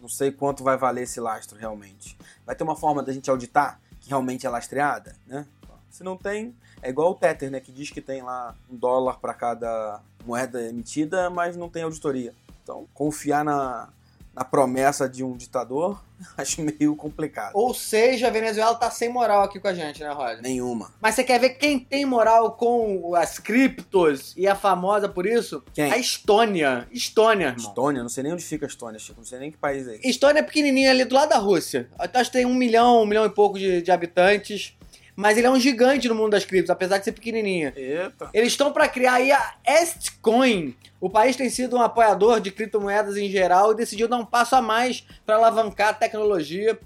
não 0.00 0.08
sei 0.08 0.30
quanto 0.30 0.62
vai 0.62 0.76
valer 0.76 1.04
esse 1.04 1.18
lastro 1.18 1.58
realmente. 1.58 2.16
Vai 2.44 2.54
ter 2.54 2.64
uma 2.64 2.76
forma 2.76 3.02
da 3.02 3.12
gente 3.12 3.30
auditar 3.30 3.80
que 4.00 4.10
realmente 4.10 4.46
é 4.46 4.50
lastreada, 4.50 5.16
né? 5.26 5.46
Se 5.94 6.02
não 6.02 6.16
tem, 6.16 6.52
é 6.82 6.90
igual 6.90 7.12
o 7.12 7.14
Tether, 7.14 7.48
né? 7.52 7.60
Que 7.60 7.70
diz 7.70 7.88
que 7.88 8.00
tem 8.00 8.20
lá 8.20 8.52
um 8.68 8.74
dólar 8.74 9.20
para 9.20 9.32
cada 9.32 10.00
moeda 10.26 10.60
emitida, 10.60 11.30
mas 11.30 11.56
não 11.56 11.68
tem 11.68 11.84
auditoria. 11.84 12.34
Então, 12.64 12.88
confiar 12.92 13.44
na, 13.44 13.90
na 14.34 14.44
promessa 14.44 15.08
de 15.08 15.22
um 15.22 15.36
ditador, 15.36 16.02
acho 16.36 16.62
meio 16.62 16.96
complicado. 16.96 17.52
Ou 17.54 17.72
seja, 17.72 18.26
a 18.26 18.30
Venezuela 18.30 18.74
tá 18.74 18.90
sem 18.90 19.08
moral 19.08 19.44
aqui 19.44 19.60
com 19.60 19.68
a 19.68 19.72
gente, 19.72 20.00
né, 20.00 20.10
Rod? 20.10 20.40
Nenhuma. 20.40 20.90
Mas 21.00 21.14
você 21.14 21.22
quer 21.22 21.38
ver 21.38 21.50
quem 21.50 21.78
tem 21.78 22.04
moral 22.04 22.56
com 22.56 23.14
as 23.14 23.38
criptos 23.38 24.34
e 24.36 24.48
é 24.48 24.54
famosa 24.56 25.08
por 25.08 25.24
isso? 25.24 25.62
Quem? 25.72 25.92
A 25.92 25.96
Estônia. 25.96 26.88
Estônia, 26.90 27.50
irmão. 27.50 27.68
Estônia, 27.68 28.02
não 28.02 28.10
sei 28.10 28.24
nem 28.24 28.32
onde 28.32 28.42
fica 28.42 28.66
a 28.66 28.68
Estônia, 28.68 28.98
Chico. 28.98 29.20
Não 29.20 29.26
sei 29.26 29.38
nem 29.38 29.52
que 29.52 29.58
país 29.58 29.86
é 29.86 29.94
esse. 29.94 30.08
Estônia 30.08 30.40
é 30.40 30.42
pequenininha 30.42 30.90
ali 30.90 31.04
do 31.04 31.14
lado 31.14 31.28
da 31.28 31.38
Rússia. 31.38 31.88
Acho 31.96 32.32
que 32.32 32.38
tem 32.38 32.46
um 32.46 32.54
milhão, 32.54 33.04
um 33.04 33.06
milhão 33.06 33.24
e 33.24 33.30
pouco 33.30 33.56
de, 33.56 33.80
de 33.80 33.92
habitantes. 33.92 34.76
Mas 35.16 35.38
ele 35.38 35.46
é 35.46 35.50
um 35.50 35.60
gigante 35.60 36.08
no 36.08 36.14
mundo 36.14 36.30
das 36.30 36.44
criptos, 36.44 36.70
apesar 36.70 36.98
de 36.98 37.04
ser 37.04 37.12
pequenininha. 37.12 37.72
Eita. 37.76 38.30
Eles 38.34 38.52
estão 38.52 38.72
para 38.72 38.88
criar 38.88 39.14
aí 39.14 39.30
a 39.30 39.54
Estcoin. 39.66 40.74
O 41.00 41.08
país 41.08 41.36
tem 41.36 41.48
sido 41.48 41.76
um 41.76 41.82
apoiador 41.82 42.40
de 42.40 42.50
criptomoedas 42.50 43.16
em 43.16 43.28
geral 43.28 43.72
e 43.72 43.76
decidiu 43.76 44.08
dar 44.08 44.16
um 44.16 44.24
passo 44.24 44.56
a 44.56 44.62
mais 44.62 45.06
para 45.24 45.36
alavancar 45.36 45.88
a 45.90 45.94
tecnologia. 45.94 46.78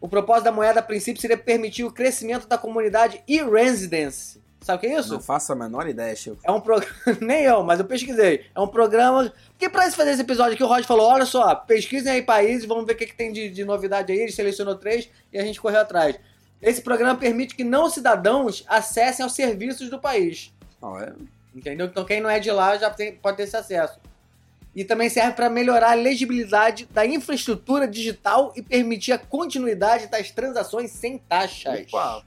O 0.00 0.08
propósito 0.08 0.44
da 0.44 0.52
moeda, 0.52 0.80
a 0.80 0.82
princípio, 0.82 1.20
seria 1.20 1.36
permitir 1.36 1.84
o 1.84 1.92
crescimento 1.92 2.46
da 2.46 2.58
comunidade 2.58 3.22
e-residence. 3.28 4.40
Sabe 4.60 4.76
o 4.76 4.80
que 4.80 4.86
é 4.94 4.98
isso? 4.98 5.14
Não 5.14 5.20
faço 5.20 5.52
a 5.52 5.56
menor 5.56 5.88
ideia, 5.88 6.14
Chico. 6.14 6.38
É 6.44 6.50
um 6.50 6.60
programa. 6.60 6.94
Nem 7.20 7.44
eu, 7.44 7.62
mas 7.62 7.80
eu 7.80 7.86
pesquisei. 7.86 8.44
É 8.54 8.60
um 8.60 8.68
programa. 8.68 9.32
Porque 9.52 9.70
pra 9.70 9.90
fazer 9.90 10.10
esse 10.10 10.20
episódio 10.20 10.52
aqui, 10.52 10.62
o 10.62 10.66
Rod 10.66 10.84
falou: 10.84 11.06
olha 11.06 11.24
só, 11.24 11.54
pesquisem 11.54 12.12
aí 12.12 12.22
países, 12.22 12.66
vamos 12.66 12.84
ver 12.84 12.92
o 12.92 12.96
que, 12.96 13.06
que 13.06 13.14
tem 13.14 13.32
de, 13.32 13.48
de 13.48 13.64
novidade 13.64 14.12
aí. 14.12 14.18
Ele 14.18 14.32
selecionou 14.32 14.74
três 14.74 15.08
e 15.32 15.38
a 15.38 15.42
gente 15.42 15.60
correu 15.60 15.80
atrás. 15.80 16.18
Esse 16.62 16.82
programa 16.82 17.18
permite 17.18 17.54
que 17.54 17.64
não 17.64 17.88
cidadãos 17.88 18.64
acessem 18.68 19.22
aos 19.22 19.32
serviços 19.34 19.88
do 19.88 19.98
país. 19.98 20.52
Não, 20.80 20.98
é... 20.98 21.12
Entendeu? 21.54 21.86
Então 21.86 22.04
quem 22.04 22.20
não 22.20 22.30
é 22.30 22.38
de 22.38 22.50
lá 22.50 22.76
já 22.78 22.90
tem- 22.90 23.12
pode 23.16 23.36
ter 23.38 23.42
esse 23.44 23.56
acesso. 23.56 23.98
E 24.74 24.84
também 24.84 25.08
serve 25.08 25.32
para 25.32 25.50
melhorar 25.50 25.90
a 25.90 25.94
legibilidade 25.94 26.86
da 26.92 27.04
infraestrutura 27.04 27.88
digital 27.88 28.52
e 28.54 28.62
permitir 28.62 29.10
a 29.12 29.18
continuidade 29.18 30.06
das 30.06 30.30
transações 30.30 30.92
sem 30.92 31.18
taxas. 31.18 31.86
Opa. 31.92 32.22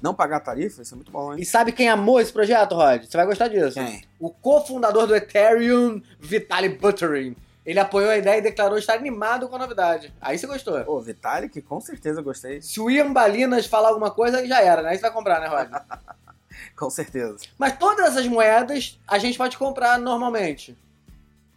não 0.00 0.14
pagar 0.14 0.38
tarifa, 0.38 0.80
isso 0.80 0.94
é 0.94 0.96
muito 0.96 1.10
bom, 1.10 1.32
hein? 1.34 1.40
E 1.42 1.44
sabe 1.44 1.72
quem 1.72 1.88
amou 1.88 2.20
esse 2.20 2.32
projeto, 2.32 2.76
Rod? 2.76 3.02
Você 3.04 3.16
vai 3.16 3.26
gostar 3.26 3.48
disso. 3.48 3.74
Quem? 3.74 4.04
O 4.20 4.30
cofundador 4.30 5.08
do 5.08 5.16
Ethereum, 5.16 6.00
Vitaly 6.20 6.68
Buterin. 6.68 7.34
Ele 7.68 7.78
apoiou 7.78 8.08
a 8.10 8.16
ideia 8.16 8.38
e 8.38 8.40
declarou 8.40 8.78
estar 8.78 8.94
animado 8.94 9.46
com 9.46 9.56
a 9.56 9.58
novidade. 9.58 10.10
Aí 10.22 10.38
você 10.38 10.46
gostou. 10.46 10.82
Pô, 10.86 10.98
Vitalik, 11.02 11.60
com 11.60 11.78
certeza 11.82 12.22
gostei. 12.22 12.62
Se 12.62 12.80
o 12.80 12.90
Ian 12.90 13.12
Balinas 13.12 13.66
falar 13.66 13.88
alguma 13.90 14.10
coisa, 14.10 14.46
já 14.46 14.62
era, 14.62 14.80
né? 14.80 14.88
Aí 14.88 14.96
você 14.96 15.02
vai 15.02 15.10
comprar, 15.10 15.38
né, 15.38 15.48
Rod? 15.48 15.68
Com 16.74 16.88
certeza. 16.88 17.36
Mas 17.58 17.76
todas 17.78 18.06
essas 18.06 18.26
moedas 18.26 18.98
a 19.06 19.18
gente 19.18 19.36
pode 19.36 19.58
comprar 19.58 19.98
normalmente. 19.98 20.78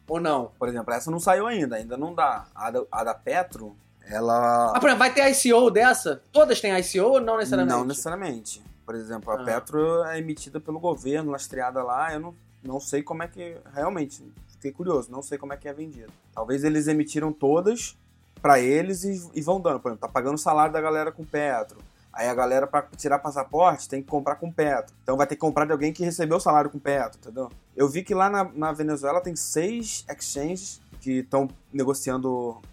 Ou 0.05 0.19
não? 0.19 0.51
Por 0.59 0.67
exemplo, 0.67 0.93
essa 0.93 1.09
não 1.09 1.19
saiu 1.19 1.47
ainda, 1.47 1.77
ainda 1.77 1.95
não 1.95 2.13
dá. 2.13 2.45
A 2.53 2.69
da, 2.71 2.83
a 2.91 3.03
da 3.05 3.13
Petro, 3.13 3.73
ela. 4.05 4.73
Ah, 4.75 4.79
por 4.81 4.87
exemplo, 4.89 4.99
vai 4.99 5.13
ter 5.13 5.29
ICO 5.31 5.71
dessa? 5.71 6.21
Todas 6.33 6.59
têm 6.59 6.77
ICO 6.77 7.03
ou 7.05 7.21
não 7.21 7.37
necessariamente? 7.37 7.77
Não 7.77 7.85
necessariamente. 7.85 8.61
Por 8.85 8.95
exemplo, 8.95 9.31
a 9.31 9.41
Ah. 9.41 9.45
Petro 9.45 10.03
é 10.03 10.19
emitida 10.19 10.59
pelo 10.59 10.77
governo, 10.77 11.31
lastreada 11.31 11.81
lá. 11.81 12.13
Eu 12.13 12.19
não, 12.19 12.35
não 12.61 12.79
sei 12.81 13.01
como 13.01 13.23
é 13.23 13.27
que. 13.29 13.55
Realmente, 13.73 14.21
fiquei 14.61 14.71
curioso, 14.71 15.11
não 15.11 15.23
sei 15.23 15.39
como 15.39 15.53
é 15.53 15.57
que 15.57 15.67
é 15.67 15.73
vendida. 15.73 16.09
Talvez 16.33 16.63
eles 16.63 16.87
emitiram 16.87 17.33
todas 17.33 17.97
pra 18.41 18.59
eles 18.59 19.03
e, 19.03 19.31
e 19.33 19.41
vão 19.41 19.59
dando. 19.59 19.79
Por 19.79 19.89
exemplo, 19.89 20.07
tá 20.07 20.13
pagando 20.13 20.35
o 20.35 20.37
salário 20.37 20.71
da 20.71 20.79
galera 20.79 21.11
com 21.11 21.25
Petro. 21.25 21.79
Aí 22.13 22.27
a 22.27 22.33
galera, 22.33 22.67
pra 22.67 22.83
tirar 22.95 23.19
passaporte, 23.19 23.89
tem 23.89 24.03
que 24.03 24.09
comprar 24.09 24.35
com 24.35 24.51
Petro. 24.51 24.93
Então 25.01 25.17
vai 25.17 25.25
ter 25.25 25.35
que 25.35 25.41
comprar 25.41 25.65
de 25.65 25.71
alguém 25.71 25.91
que 25.91 26.03
recebeu 26.03 26.37
o 26.37 26.41
salário 26.41 26.69
com 26.69 26.77
Petro, 26.77 27.17
entendeu? 27.19 27.49
Eu 27.75 27.89
vi 27.89 28.03
que 28.03 28.13
lá 28.13 28.29
na, 28.29 28.43
na 28.43 28.71
Venezuela 28.71 29.21
tem 29.21 29.35
seis 29.35 30.05
exchanges 30.07 30.81
que 30.99 31.19
estão 31.19 31.49
negociando 31.73 32.29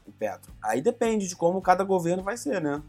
o 0.07 0.12
Petro. 0.18 0.52
Aí 0.61 0.83
depende 0.83 1.26
de 1.26 1.37
como 1.37 1.62
cada 1.62 1.85
governo 1.85 2.23
vai 2.23 2.37
ser, 2.37 2.61
né? 2.61 2.83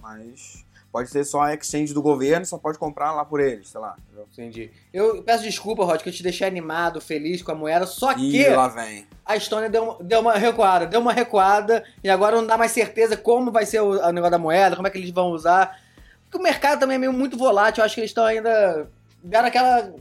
Mas 0.00 0.66
pode 0.92 1.08
ser 1.08 1.24
só 1.24 1.40
a 1.40 1.54
exchange 1.54 1.94
do 1.94 2.02
governo, 2.02 2.44
só 2.44 2.58
pode 2.58 2.78
comprar 2.78 3.12
lá 3.12 3.24
por 3.24 3.40
eles, 3.40 3.68
sei 3.68 3.80
lá. 3.80 3.96
Entendeu? 4.06 4.26
Entendi. 4.30 4.70
Eu 4.92 5.22
peço 5.22 5.42
desculpa, 5.42 5.84
Rod, 5.84 6.02
que 6.02 6.08
eu 6.08 6.12
te 6.12 6.22
deixei 6.22 6.46
animado, 6.46 7.00
feliz 7.00 7.42
com 7.42 7.50
a 7.50 7.54
moeda, 7.54 7.86
só 7.86 8.12
E 8.12 8.30
que 8.30 8.48
lá 8.50 8.68
vem. 8.68 9.06
a 9.24 9.34
Estônia 9.36 9.70
deu, 9.70 9.96
deu 10.00 10.20
uma 10.20 10.34
recuada, 10.34 10.86
deu 10.86 11.00
uma 11.00 11.12
recuada, 11.12 11.82
e 12.04 12.10
agora 12.10 12.36
não 12.36 12.46
dá 12.46 12.58
mais 12.58 12.72
certeza 12.72 13.16
como 13.16 13.50
vai 13.50 13.64
ser 13.64 13.80
o, 13.80 13.92
o 13.98 14.12
negócio 14.12 14.30
da 14.32 14.38
moeda, 14.38 14.76
como 14.76 14.86
é 14.86 14.90
que 14.90 14.98
eles 14.98 15.10
vão 15.10 15.30
usar. 15.30 15.80
Porque 16.24 16.38
o 16.38 16.42
mercado 16.42 16.80
também 16.80 16.96
é 16.96 16.98
meio 16.98 17.12
muito 17.12 17.36
volátil, 17.38 17.80
eu 17.80 17.86
acho 17.86 17.94
que 17.94 18.00
eles 18.00 18.10
estão 18.10 18.24
ainda. 18.24 18.88
Deram 19.22 19.48
aquela. 19.48 19.94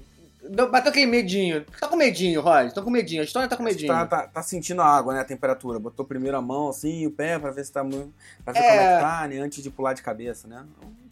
Bateu 0.70 0.90
aquele 0.90 1.06
medinho. 1.06 1.64
Tá 1.80 1.88
com 1.88 1.96
medinho, 1.96 2.42
Rod. 2.42 2.68
Estão 2.68 2.84
com 2.84 2.90
medinho. 2.90 3.22
A 3.22 3.26
Estônia 3.26 3.48
tá 3.48 3.56
com 3.56 3.64
medinho. 3.64 3.88
Tá, 3.92 4.06
tá, 4.06 4.28
tá 4.28 4.44
sentindo 4.44 4.82
a 4.82 4.86
água, 4.86 5.14
né? 5.14 5.22
A 5.22 5.26
temperatura. 5.26 5.80
Botou 5.80 6.06
primeiro 6.06 6.36
a 6.38 6.42
mão 6.42 6.70
assim, 6.70 7.06
o 7.08 7.12
pé, 7.12 7.40
pra 7.40 7.52
ver 7.52 7.64
se 7.66 7.72
tá 7.72 7.84
muito. 7.84 8.14
Pra 8.44 8.52
ver 8.54 8.60
É. 8.60 8.62
como 8.68 8.80
é 8.82 8.96
que 8.96 9.02
tá, 9.02 9.28
né? 9.28 9.38
Antes 9.40 9.64
de 9.64 9.70
pular 9.70 9.94
de 9.94 10.02
cabeça, 10.02 10.48
né? 10.48 10.66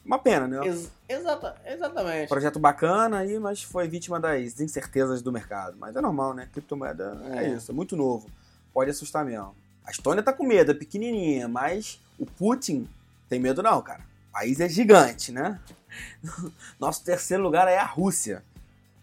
Uma 0.06 0.20
pena, 0.20 0.48
né? 0.48 0.66
Ex- 0.66 0.92
exata- 1.08 1.56
exatamente. 1.66 2.28
Projeto 2.28 2.60
bacana 2.60 3.20
aí, 3.20 3.38
mas 3.40 3.62
foi 3.64 3.88
vítima 3.88 4.20
das 4.20 4.60
incertezas 4.60 5.22
do 5.22 5.32
mercado. 5.32 5.78
Mas 5.80 5.96
é 5.96 6.02
normal, 6.02 6.34
né? 6.34 6.50
Criptomoeda 6.52 7.22
é, 7.32 7.46
É. 7.46 7.50
isso, 7.50 7.72
é 7.72 7.74
muito 7.74 7.96
novo. 7.96 8.28
Pode 8.74 8.90
assustar 8.92 9.24
mesmo. 9.24 9.56
A 9.86 9.92
Estônia 9.92 10.22
tá 10.24 10.34
com 10.34 10.44
medo, 10.44 10.72
é 10.72 10.74
pequenininha, 10.74 11.48
mas 11.48 12.00
o 12.18 12.26
Putin 12.26 12.88
tem 13.30 13.40
medo 13.40 13.62
não, 13.64 13.82
cara. 13.82 14.02
O 14.30 14.34
país 14.34 14.60
é 14.60 14.68
gigante, 14.68 15.32
né? 15.32 15.60
Nosso 16.80 17.04
terceiro 17.04 17.42
lugar 17.44 17.68
é 17.68 17.78
a 17.78 17.86
Rússia. 17.86 18.44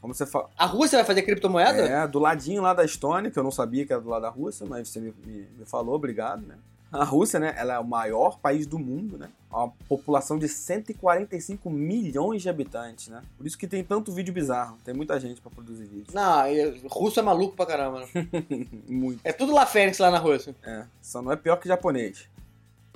Como 0.06 0.14
você 0.14 0.25
fala. 0.25 0.48
A 0.56 0.66
Rússia 0.66 0.98
vai 0.98 1.04
fazer 1.04 1.22
criptomoeda? 1.22 1.82
É, 1.82 2.06
do 2.06 2.20
ladinho 2.20 2.62
lá 2.62 2.72
da 2.72 2.84
Estônia, 2.84 3.28
que 3.28 3.36
eu 3.36 3.42
não 3.42 3.50
sabia 3.50 3.84
que 3.84 3.92
era 3.92 4.00
do 4.00 4.08
lado 4.08 4.22
da 4.22 4.28
Rússia, 4.30 4.64
mas 4.64 4.88
você 4.88 5.00
me, 5.00 5.12
me- 5.25 5.48
me 5.58 5.64
falou, 5.64 5.96
obrigado, 5.96 6.46
né? 6.46 6.54
A 6.92 7.02
Rússia, 7.02 7.40
né, 7.40 7.52
ela 7.58 7.75
é 7.75 7.78
o 7.80 7.84
maior 7.84 8.38
país 8.38 8.68
do 8.68 8.78
mundo, 8.78 9.18
né? 9.18 9.28
Uma 9.50 9.68
população 9.88 10.38
de 10.38 10.48
145 10.48 11.68
milhões 11.68 12.40
de 12.42 12.48
habitantes, 12.48 13.08
né? 13.08 13.20
Por 13.36 13.44
isso 13.48 13.58
que 13.58 13.66
tem 13.66 13.82
tanto 13.82 14.12
vídeo 14.12 14.32
bizarro. 14.32 14.78
Tem 14.84 14.94
muita 14.94 15.18
gente 15.18 15.40
pra 15.40 15.50
produzir 15.50 15.84
vídeo. 15.86 16.06
Não, 16.14 16.46
e- 16.46 16.80
russo 16.88 17.18
é 17.18 17.22
maluco 17.25 17.56
pra 17.56 17.66
caramba. 17.66 18.06
né? 18.14 18.44
Muito. 18.88 19.20
É 19.25 19.32
tudo 19.32 19.52
La 19.52 19.66
Fênix 19.66 19.98
lá 19.98 20.08
na 20.12 20.18
Rússia. 20.18 20.54
É, 20.62 20.84
só 21.02 21.20
não 21.20 21.32
é 21.32 21.36
pior 21.36 21.56
que 21.56 21.66
japonês. 21.66 22.28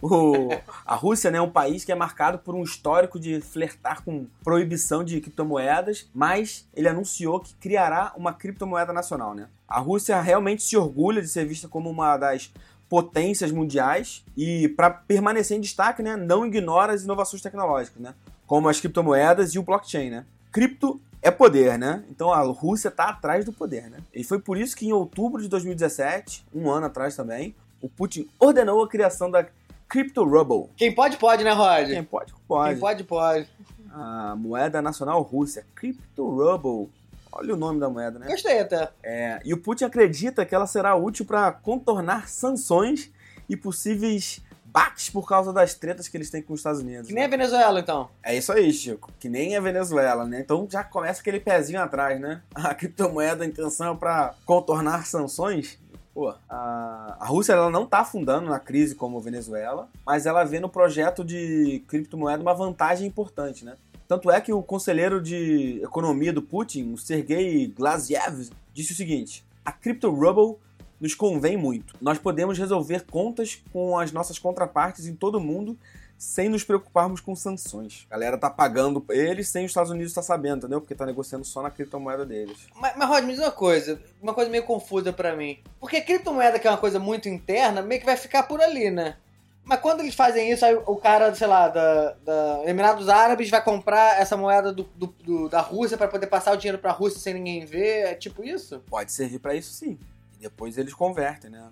O- 0.02 0.49
a 0.87 0.95
Rússia 0.95 1.30
né, 1.30 1.38
é 1.38 1.42
um 1.42 1.50
país 1.50 1.85
que 1.85 1.92
é 1.92 1.95
marcado 1.95 2.38
por 2.38 2.54
um 2.54 2.62
histórico 2.62 3.19
de 3.19 3.40
flertar 3.40 4.02
com 4.02 4.26
proibição 4.42 5.04
de 5.04 5.21
criptomoedas, 5.21 6.09
mas 6.14 6.66
ele 6.75 6.88
anunciou 6.88 7.40
que 7.40 7.54
criará 7.54 8.12
uma 8.16 8.33
criptomoeda 8.33 8.92
nacional. 8.92 9.35
Né? 9.35 9.47
A 9.69 9.78
Rússia 9.78 10.21
realmente 10.21 10.62
se 10.62 10.76
orgulha 10.76 11.21
de 11.21 11.28
ser 11.28 11.45
vista 11.45 11.69
como 11.69 11.90
uma 11.90 12.16
das 12.16 12.52
potências 12.88 13.52
mundiais 13.52 14.25
e, 14.37 14.69
para 14.71 14.90
permanecer 14.90 15.57
em 15.57 15.61
destaque, 15.61 16.02
né, 16.02 16.16
não 16.16 16.45
ignora 16.45 16.92
as 16.92 17.04
inovações 17.04 17.40
tecnológicas, 17.40 18.02
né, 18.02 18.14
como 18.47 18.69
as 18.69 18.80
criptomoedas 18.80 19.54
e 19.54 19.59
o 19.59 19.62
blockchain. 19.62 20.11
Né? 20.11 20.25
Cripto 20.50 21.00
é 21.23 21.30
poder, 21.30 21.78
né? 21.78 22.02
Então 22.11 22.33
a 22.33 22.40
Rússia 22.40 22.88
está 22.88 23.11
atrás 23.11 23.45
do 23.45 23.52
poder, 23.52 23.90
né? 23.90 23.99
E 24.14 24.25
foi 24.25 24.38
por 24.40 24.57
isso 24.57 24.75
que 24.75 24.87
em 24.87 24.92
outubro 24.92 25.42
de 25.42 25.49
2017, 25.49 26.47
um 26.52 26.71
ano 26.71 26.87
atrás 26.87 27.14
também, 27.14 27.54
o 27.80 27.90
Putin 27.90 28.26
ordenou 28.38 28.83
a 28.83 28.88
criação 28.88 29.30
da 29.30 29.47
Crypto 29.91 30.25
Ruble. 30.25 30.71
Quem 30.77 30.95
pode, 30.95 31.17
pode, 31.17 31.43
né, 31.43 31.51
Rod? 31.51 31.89
Quem 31.89 32.05
pode, 32.05 32.33
pode. 32.47 32.71
Quem 32.71 32.81
pode, 32.81 33.05
pode. 33.05 33.49
A 33.93 34.37
moeda 34.37 34.81
nacional 34.81 35.21
russa, 35.21 35.65
Crypto 35.75 36.31
Ruble. 36.31 36.89
Olha 37.33 37.55
o 37.55 37.57
nome 37.57 37.81
da 37.81 37.91
moeda, 37.91 38.19
né? 38.19 38.29
Gostei 38.29 38.61
até. 38.61 38.89
É, 39.03 39.41
e 39.45 39.53
o 39.53 39.59
Putin 39.59 39.85
acredita 39.85 40.47
que 40.47 40.55
ela 40.55 40.67
será 40.67 40.95
útil 40.95 41.25
para 41.25 41.51
contornar 41.51 42.29
sanções 42.29 43.11
e 43.49 43.57
possíveis 43.57 44.41
baques 44.65 45.11
por 45.11 45.27
causa 45.29 45.53
das 45.53 45.75
tretas 45.75 46.07
que 46.07 46.17
eles 46.17 46.31
têm 46.31 46.41
com 46.41 46.53
os 46.53 46.61
Estados 46.61 46.81
Unidos. 46.81 47.09
Que 47.09 47.15
nem 47.15 47.25
a 47.25 47.29
né? 47.29 47.37
Venezuela, 47.37 47.81
então. 47.81 48.09
É 48.23 48.37
isso 48.37 48.53
aí, 48.53 48.73
Chico. 48.73 49.11
Que 49.19 49.29
nem 49.29 49.57
a 49.57 49.61
Venezuela, 49.61 50.25
né? 50.25 50.41
Então 50.41 50.69
já 50.71 50.85
começa 50.85 51.21
aquele 51.21 51.41
pezinho 51.41 51.81
atrás, 51.81 52.21
né? 52.21 52.43
A 52.55 52.75
criptomoeda, 52.75 53.43
a 53.43 53.47
intenção 53.47 53.97
para 53.97 54.35
contornar 54.47 55.05
sanções. 55.07 55.79
Pô, 56.21 56.35
a, 56.50 57.17
a 57.19 57.25
Rússia 57.25 57.55
ela 57.55 57.71
não 57.71 57.87
tá 57.87 58.00
afundando 58.00 58.50
na 58.50 58.61
crise 58.61 58.95
como 58.95 59.17
a 59.17 59.23
Venezuela, 59.23 59.89
mas 60.05 60.27
ela 60.27 60.45
vê 60.45 60.61
no 60.61 60.69
projeto 60.69 61.25
de 61.25 61.83
criptomoeda 61.89 62.43
uma 62.43 62.53
vantagem 62.53 63.09
importante, 63.09 63.65
né? 63.65 63.79
Tanto 64.07 64.31
é 64.31 64.39
que 64.39 64.53
o 64.53 64.62
conselheiro 64.62 65.19
de 65.19 65.81
economia 65.83 66.31
do 66.31 66.43
Putin, 66.43 66.93
o 66.93 66.99
Sergei 66.99 67.69
Glaziev, 67.69 68.50
disse 68.75 68.93
o 68.93 68.95
seguinte: 68.95 69.43
a 69.65 69.73
Crypto 69.73 70.11
Ruble 70.11 70.59
nos 71.00 71.15
convém 71.15 71.57
muito. 71.57 71.97
Nós 72.03 72.19
podemos 72.19 72.59
resolver 72.59 73.07
contas 73.11 73.62
com 73.73 73.99
as 73.99 74.12
nossas 74.12 74.39
contrapartes 74.39 75.07
em 75.07 75.15
todo 75.15 75.37
o 75.37 75.41
mundo 75.41 75.75
sem 76.23 76.50
nos 76.50 76.62
preocuparmos 76.62 77.19
com 77.19 77.35
sanções. 77.35 78.07
A 78.11 78.12
galera 78.12 78.37
tá 78.37 78.50
pagando 78.50 79.03
eles 79.09 79.49
sem 79.49 79.65
os 79.65 79.71
Estados 79.71 79.91
Unidos 79.91 80.11
estar 80.11 80.21
sabendo, 80.21 80.59
entendeu? 80.59 80.79
Porque 80.79 80.95
tá 80.95 81.07
negociando 81.07 81.47
só 81.47 81.62
na 81.62 81.71
criptomoeda 81.71 82.27
deles. 82.27 82.59
Mas, 82.77 82.95
mas 82.95 83.09
Rod, 83.09 83.25
me 83.25 83.33
diz 83.33 83.41
uma 83.41 83.50
coisa. 83.50 83.99
Uma 84.21 84.35
coisa 84.35 84.50
meio 84.50 84.65
confusa 84.65 85.15
pra 85.15 85.35
mim. 85.35 85.59
Porque 85.81 85.97
a 85.97 86.05
criptomoeda, 86.05 86.59
que 86.59 86.67
é 86.67 86.71
uma 86.71 86.77
coisa 86.77 86.99
muito 86.99 87.27
interna, 87.27 87.81
meio 87.81 88.00
que 88.00 88.07
vai 88.07 88.19
ficar 88.19 88.43
por 88.43 88.61
ali, 88.61 88.91
né? 88.91 89.17
Mas 89.65 89.81
quando 89.81 90.00
eles 90.00 90.15
fazem 90.15 90.50
isso, 90.50 90.62
aí 90.65 90.75
o 90.75 90.97
cara, 90.97 91.35
sei 91.35 91.47
lá, 91.47 91.69
da, 91.69 92.12
da 92.25 92.62
Emirados 92.67 93.09
Árabes 93.09 93.49
vai 93.49 93.62
comprar 93.65 94.21
essa 94.21 94.37
moeda 94.37 94.73
do, 94.75 94.83
do- 94.95 95.15
do- 95.25 95.49
da 95.49 95.61
Rússia 95.61 95.97
pra 95.97 96.07
poder 96.09 96.27
passar 96.27 96.53
o 96.53 96.57
dinheiro 96.57 96.79
pra 96.79 96.93
Rússia 96.93 97.19
sem 97.21 97.33
ninguém 97.35 97.65
ver. 97.65 98.07
É 98.09 98.15
tipo 98.15 98.45
isso? 98.45 98.81
Pode 98.91 99.11
servir 99.11 99.39
para 99.39 99.55
isso 99.55 99.73
sim. 99.73 99.99
E 100.39 100.43
depois 100.43 100.77
eles 100.77 100.93
convertem, 100.93 101.50
né? 101.50 101.67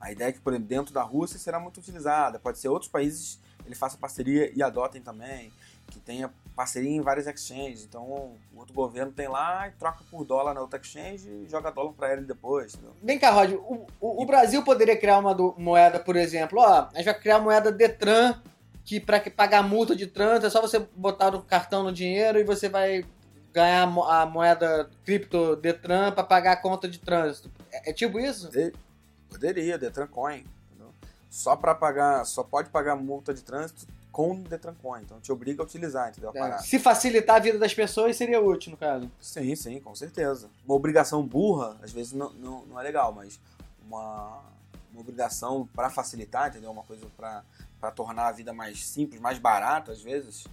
A, 0.00 0.10
ideia 0.12 0.28
é 0.28 0.32
que, 0.32 0.40
por 0.40 0.52
exemplo, 0.52 0.68
dentro 0.68 0.94
da 0.94 1.02
Rússia 1.02 1.38
será 1.38 1.60
muito 1.60 1.78
utilizada. 1.78 2.38
Pode 2.38 2.58
ser 2.58 2.68
outros 2.68 2.90
países 2.90 3.38
ele 3.66 3.74
faça 3.74 3.96
parceria 3.96 4.50
e 4.56 4.62
adotem 4.62 5.00
também. 5.02 5.52
Que 5.90 5.98
tenha 6.00 6.30
parceria 6.56 6.90
em 6.90 7.00
várias 7.00 7.26
exchanges. 7.26 7.84
Então 7.84 8.02
o 8.02 8.36
outro 8.56 8.72
governo 8.74 9.12
tem 9.12 9.28
lá 9.28 9.68
e 9.68 9.72
troca 9.72 10.02
por 10.10 10.24
dólar 10.24 10.54
na 10.54 10.60
outra 10.60 10.80
exchange 10.80 11.28
e 11.28 11.46
joga 11.48 11.70
dólar 11.70 11.92
para 11.92 12.12
ele 12.12 12.22
depois, 12.22 12.74
entendeu? 12.74 12.94
Vem 13.02 13.18
cá, 13.18 13.30
Rod. 13.30 13.52
O, 13.54 13.86
o- 14.00 14.22
o 14.22 14.26
Brasil 14.26 14.62
poderia 14.64 14.96
criar 14.96 15.18
uma 15.18 15.34
do- 15.34 15.54
moeda, 15.58 15.98
por 15.98 16.16
exemplo. 16.16 16.58
Ó, 16.60 16.64
a 16.64 16.90
gente 16.96 17.04
vai 17.06 17.20
criar 17.20 17.36
a 17.36 17.40
moeda 17.40 17.70
Detran, 17.72 18.40
que 18.84 19.00
que 19.00 19.30
pagar 19.30 19.62
multa 19.62 19.94
de 19.96 20.06
trânsito 20.06 20.46
é 20.46 20.50
só 20.50 20.60
você 20.60 20.78
botar 20.96 21.34
o 21.34 21.42
cartão 21.42 21.82
no 21.82 21.92
dinheiro 21.92 22.38
e 22.38 22.44
você 22.44 22.68
vai 22.68 23.04
ganhar 23.52 23.82
a 23.82 23.86
mo- 23.86 24.04
a 24.04 24.24
moeda 24.26 24.88
cripto 25.04 25.56
Detran 25.56 26.12
pra 26.12 26.22
pagar 26.24 26.52
a 26.52 26.56
conta 26.56 26.88
de 26.88 26.98
trânsito. 26.98 27.50
É, 27.72 27.90
é 27.90 27.92
tipo 27.92 28.18
isso? 28.20 28.48
Poderia, 29.30 29.78
Detran 29.78 30.06
Coin. 30.06 30.44
entendeu? 30.70 30.92
Só 31.28 31.56
para 31.56 31.74
pagar, 31.74 32.24
só 32.24 32.42
pode 32.42 32.68
pagar 32.70 32.96
multa 32.96 33.32
de 33.32 33.42
trânsito 33.42 33.86
com 34.12 34.32
o 34.32 34.38
Detran 34.40 34.74
Coin. 34.82 35.02
Então 35.02 35.20
te 35.20 35.30
obriga 35.32 35.62
a 35.62 35.64
utilizar, 35.64 36.10
entendeu? 36.10 36.32
A 36.34 36.48
É. 36.48 36.58
Se 36.58 36.78
facilitar 36.78 37.36
a 37.36 37.38
vida 37.38 37.58
das 37.58 37.72
pessoas, 37.72 38.16
seria 38.16 38.40
útil, 38.40 38.72
no 38.72 38.76
caso. 38.76 39.10
Sim, 39.20 39.54
sim, 39.54 39.80
com 39.80 39.94
certeza. 39.94 40.48
Uma 40.66 40.74
obrigação 40.74 41.22
burra, 41.22 41.76
às 41.82 41.92
vezes 41.92 42.12
não, 42.12 42.30
não, 42.32 42.66
não 42.66 42.80
é 42.80 42.82
legal, 42.82 43.12
mas 43.12 43.38
uma, 43.86 44.42
uma 44.92 45.00
obrigação 45.00 45.68
para 45.74 45.88
facilitar, 45.88 46.48
entendeu? 46.48 46.70
Uma 46.70 46.82
coisa 46.82 47.06
para 47.16 47.90
tornar 47.92 48.28
a 48.28 48.32
vida 48.32 48.52
mais 48.52 48.84
simples, 48.84 49.20
mais 49.20 49.38
barata, 49.38 49.92
às 49.92 50.02
vezes, 50.02 50.46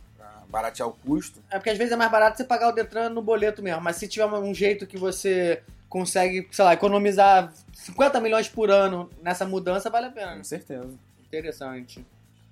baratear 0.50 0.88
o 0.88 0.94
custo. 0.94 1.42
É 1.50 1.58
porque 1.58 1.70
às 1.70 1.78
vezes 1.78 1.94
é 1.94 1.96
mais 1.96 2.12
barato 2.12 2.38
você 2.38 2.44
pagar 2.44 2.70
o 2.70 2.72
Detran 2.72 3.10
no 3.10 3.22
boleto 3.22 3.62
mesmo. 3.62 3.82
Mas 3.82 3.98
se 3.98 4.08
tiver 4.08 4.26
um 4.26 4.54
jeito 4.54 4.88
que 4.88 4.98
você 4.98 5.64
consegue, 5.90 6.48
sei 6.52 6.66
lá, 6.66 6.74
economizar 6.74 7.52
50 7.74 8.20
milhões 8.20 8.50
por 8.50 8.70
ano 8.70 9.10
nessa 9.22 9.46
mudança, 9.46 9.90
vale 9.90 10.08
a 10.08 10.12
pena. 10.12 10.38
Com 10.38 10.44
certeza. 10.44 10.94
Interessante. 11.26 12.06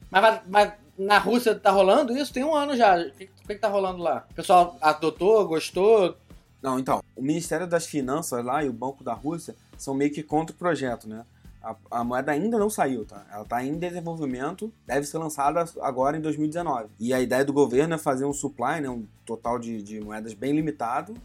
Mas, 0.10 0.42
mas 0.48 0.74
na 0.98 1.18
Rússia 1.18 1.56
tá 1.56 1.72
rolando 1.72 2.16
isso? 2.18 2.34
Tem 2.34 2.44
um 2.44 2.56
ano 2.56 2.76
já. 2.76 2.98
O 2.98 3.12
que, 3.12 3.28
que 3.48 3.56
tá 3.56 3.68
rolando 3.68 4.02
lá? 4.02 4.26
O 4.32 4.34
pessoal 4.34 4.78
adotou, 4.82 5.48
gostou? 5.48 6.16
Não, 6.62 6.80
então, 6.80 7.04
o 7.16 7.22
Ministério 7.22 7.68
das 7.68 7.86
Finanças 7.86 8.44
lá 8.44 8.64
e 8.64 8.70
o 8.70 8.74
Banco 8.74 9.04
da 9.04 9.14
Rússia 9.14 9.56
são 9.78 9.94
meio 9.94 10.12
que 10.12 10.24
contra 10.24 10.56
o 10.56 10.58
projeto, 10.58 11.08
né? 11.08 11.26
A, 11.62 11.76
a, 11.92 12.04
moeda 12.04 12.32
ainda 12.32 12.60
não 12.60 12.70
saiu, 12.70 13.06
tá? 13.06 13.26
Ela 13.32 13.42
está 13.42 13.64
em 13.64 13.78
desenvolvimento, 13.78 14.72
deve 14.86 15.06
ser 15.06 15.18
lançada 15.18 15.66
agora 15.82 16.16
em 16.16 16.22
2019. 16.22 16.90
E 17.00 17.14
a 17.14 17.20
ideia 17.20 17.44
do 17.44 17.52
governo 17.52 17.96
é 17.96 17.98
fazer 17.98 18.26
um 18.26 18.34
supply, 18.34 18.82
né, 18.82 18.90
um 18.90 19.06
total 19.26 19.58
de, 19.58 19.82
de 19.82 20.00
moedas 20.00 20.36
bem 20.36 20.54
limitado, 20.54 21.16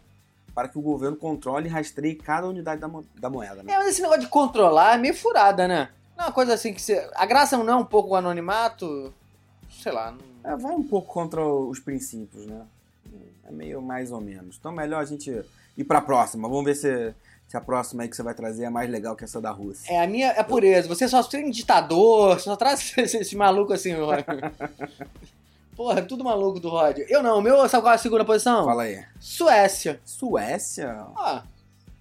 para 0.54 0.68
que 0.68 0.78
o 0.78 0.82
governo 0.82 1.16
controle 1.16 1.66
e 1.66 1.70
rastreie 1.70 2.14
cada 2.14 2.46
unidade 2.46 2.80
da, 2.80 2.90
da 3.18 3.30
moeda. 3.30 3.62
Né? 3.62 3.72
É, 3.72 3.78
mas 3.78 3.88
esse 3.88 4.02
negócio 4.02 4.22
de 4.22 4.28
controlar 4.28 4.94
é 4.94 4.98
meio 4.98 5.14
furada, 5.14 5.66
né? 5.66 5.88
Não 6.16 6.24
é 6.24 6.28
uma 6.28 6.32
coisa 6.32 6.54
assim 6.54 6.74
que 6.74 6.82
você. 6.82 7.08
A 7.14 7.24
graça 7.24 7.56
não 7.56 7.72
é 7.72 7.76
um 7.76 7.84
pouco 7.84 8.10
o 8.10 8.16
anonimato? 8.16 9.12
Sei 9.70 9.92
lá. 9.92 10.12
Não... 10.12 10.52
É, 10.52 10.56
vai 10.56 10.72
um 10.72 10.82
pouco 10.82 11.12
contra 11.12 11.44
os 11.44 11.78
princípios, 11.78 12.46
né? 12.46 12.62
É 13.46 13.50
meio 13.50 13.80
mais 13.82 14.12
ou 14.12 14.20
menos. 14.20 14.56
Então 14.58 14.72
melhor 14.72 15.00
a 15.00 15.04
gente 15.04 15.44
ir 15.76 15.84
para 15.84 15.98
a 15.98 16.02
próxima. 16.02 16.48
Vamos 16.48 16.64
ver 16.64 16.74
se, 16.74 17.14
se 17.48 17.56
a 17.56 17.60
próxima 17.60 18.02
aí 18.02 18.08
que 18.08 18.16
você 18.16 18.22
vai 18.22 18.34
trazer 18.34 18.64
é 18.64 18.70
mais 18.70 18.90
legal 18.90 19.16
que 19.16 19.24
essa 19.24 19.40
da 19.40 19.50
Rússia. 19.50 19.92
É, 19.92 20.02
a 20.02 20.06
minha 20.06 20.28
é 20.28 20.42
pureza. 20.42 20.88
Você 20.88 21.08
só 21.08 21.22
tem 21.22 21.50
ditador, 21.50 22.38
só 22.40 22.56
traz 22.56 22.92
esse, 22.98 23.18
esse 23.18 23.36
maluco 23.36 23.72
assim. 23.72 23.92
Porra, 25.80 26.00
é 26.00 26.02
tudo 26.02 26.22
maluco 26.22 26.60
do 26.60 26.68
Rod. 26.68 26.98
Eu 27.08 27.22
não, 27.22 27.38
o 27.38 27.40
meu, 27.40 27.66
sabe 27.66 27.82
qual 27.82 27.92
é 27.92 27.94
a 27.94 27.98
segunda 27.98 28.22
posição? 28.22 28.66
Fala 28.66 28.82
aí. 28.82 29.02
Suécia. 29.18 29.98
Suécia? 30.04 31.06
Ah, 31.16 31.42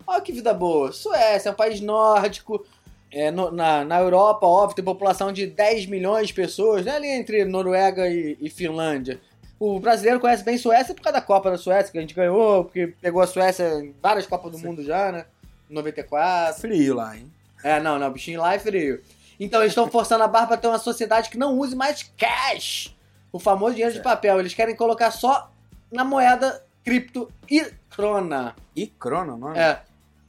olha 0.06 0.20
que 0.20 0.34
vida 0.34 0.54
boa. 0.54 0.92
Suécia 0.92 1.48
é 1.48 1.52
um 1.54 1.56
país 1.56 1.80
nórdico. 1.80 2.66
É, 3.10 3.32
no, 3.32 3.50
na, 3.52 3.86
na 3.86 4.02
Europa, 4.02 4.46
óbvio, 4.46 4.76
tem 4.76 4.84
população 4.84 5.32
de 5.32 5.48
10 5.48 5.86
milhões 5.86 6.28
de 6.28 6.34
pessoas, 6.34 6.84
né? 6.84 6.98
Ali 6.98 7.08
entre 7.08 7.46
Noruega 7.46 8.06
e, 8.10 8.38
e 8.42 8.50
Finlândia. 8.50 9.18
O 9.58 9.80
brasileiro 9.80 10.20
conhece 10.20 10.44
bem 10.44 10.58
Suécia 10.58 10.94
por 10.94 11.02
causa 11.02 11.18
da 11.18 11.26
Copa 11.26 11.50
da 11.50 11.58
Suécia, 11.58 11.90
que 11.90 11.98
a 11.98 12.02
gente 12.02 12.14
ganhou, 12.14 12.66
porque 12.66 12.88
pegou 13.00 13.22
a 13.22 13.28
Suécia 13.28 13.76
em 13.76 13.96
várias 14.02 14.28
Copas 14.28 14.52
do 14.52 14.58
Sim. 14.58 14.68
Mundo 14.68 14.84
já, 14.84 15.10
né? 15.10 15.26
94. 15.70 16.60
Frio 16.60 16.96
lá, 16.96 17.16
hein? 17.16 17.32
É, 17.64 17.80
não, 17.80 17.98
não, 17.98 18.10
o 18.10 18.12
bichinho 18.12 18.42
lá 18.42 18.54
é 18.54 18.60
frio. 18.60 19.02
Então 19.40 19.62
eles 19.62 19.72
estão 19.72 19.90
forçando 19.90 20.26
a 20.26 20.28
barra 20.28 20.48
para 20.48 20.58
ter 20.58 20.68
uma 20.68 20.80
sociedade 20.80 21.30
que 21.30 21.38
não 21.38 21.58
use 21.58 21.78
mais 21.78 22.04
cash. 22.18 22.94
O 23.32 23.40
famoso 23.40 23.74
dinheiro 23.74 23.94
de 23.94 24.02
papel. 24.02 24.40
Eles 24.40 24.54
querem 24.54 24.76
colocar 24.76 25.12
só 25.12 25.52
na 25.92 26.04
moeda 26.04 26.64
cripto 26.84 27.32
e 27.50 27.72
crona. 27.90 28.56
E 28.76 28.88
crona, 28.88 29.36
não 29.38 29.54
é? 29.54 29.60
É. 29.60 29.82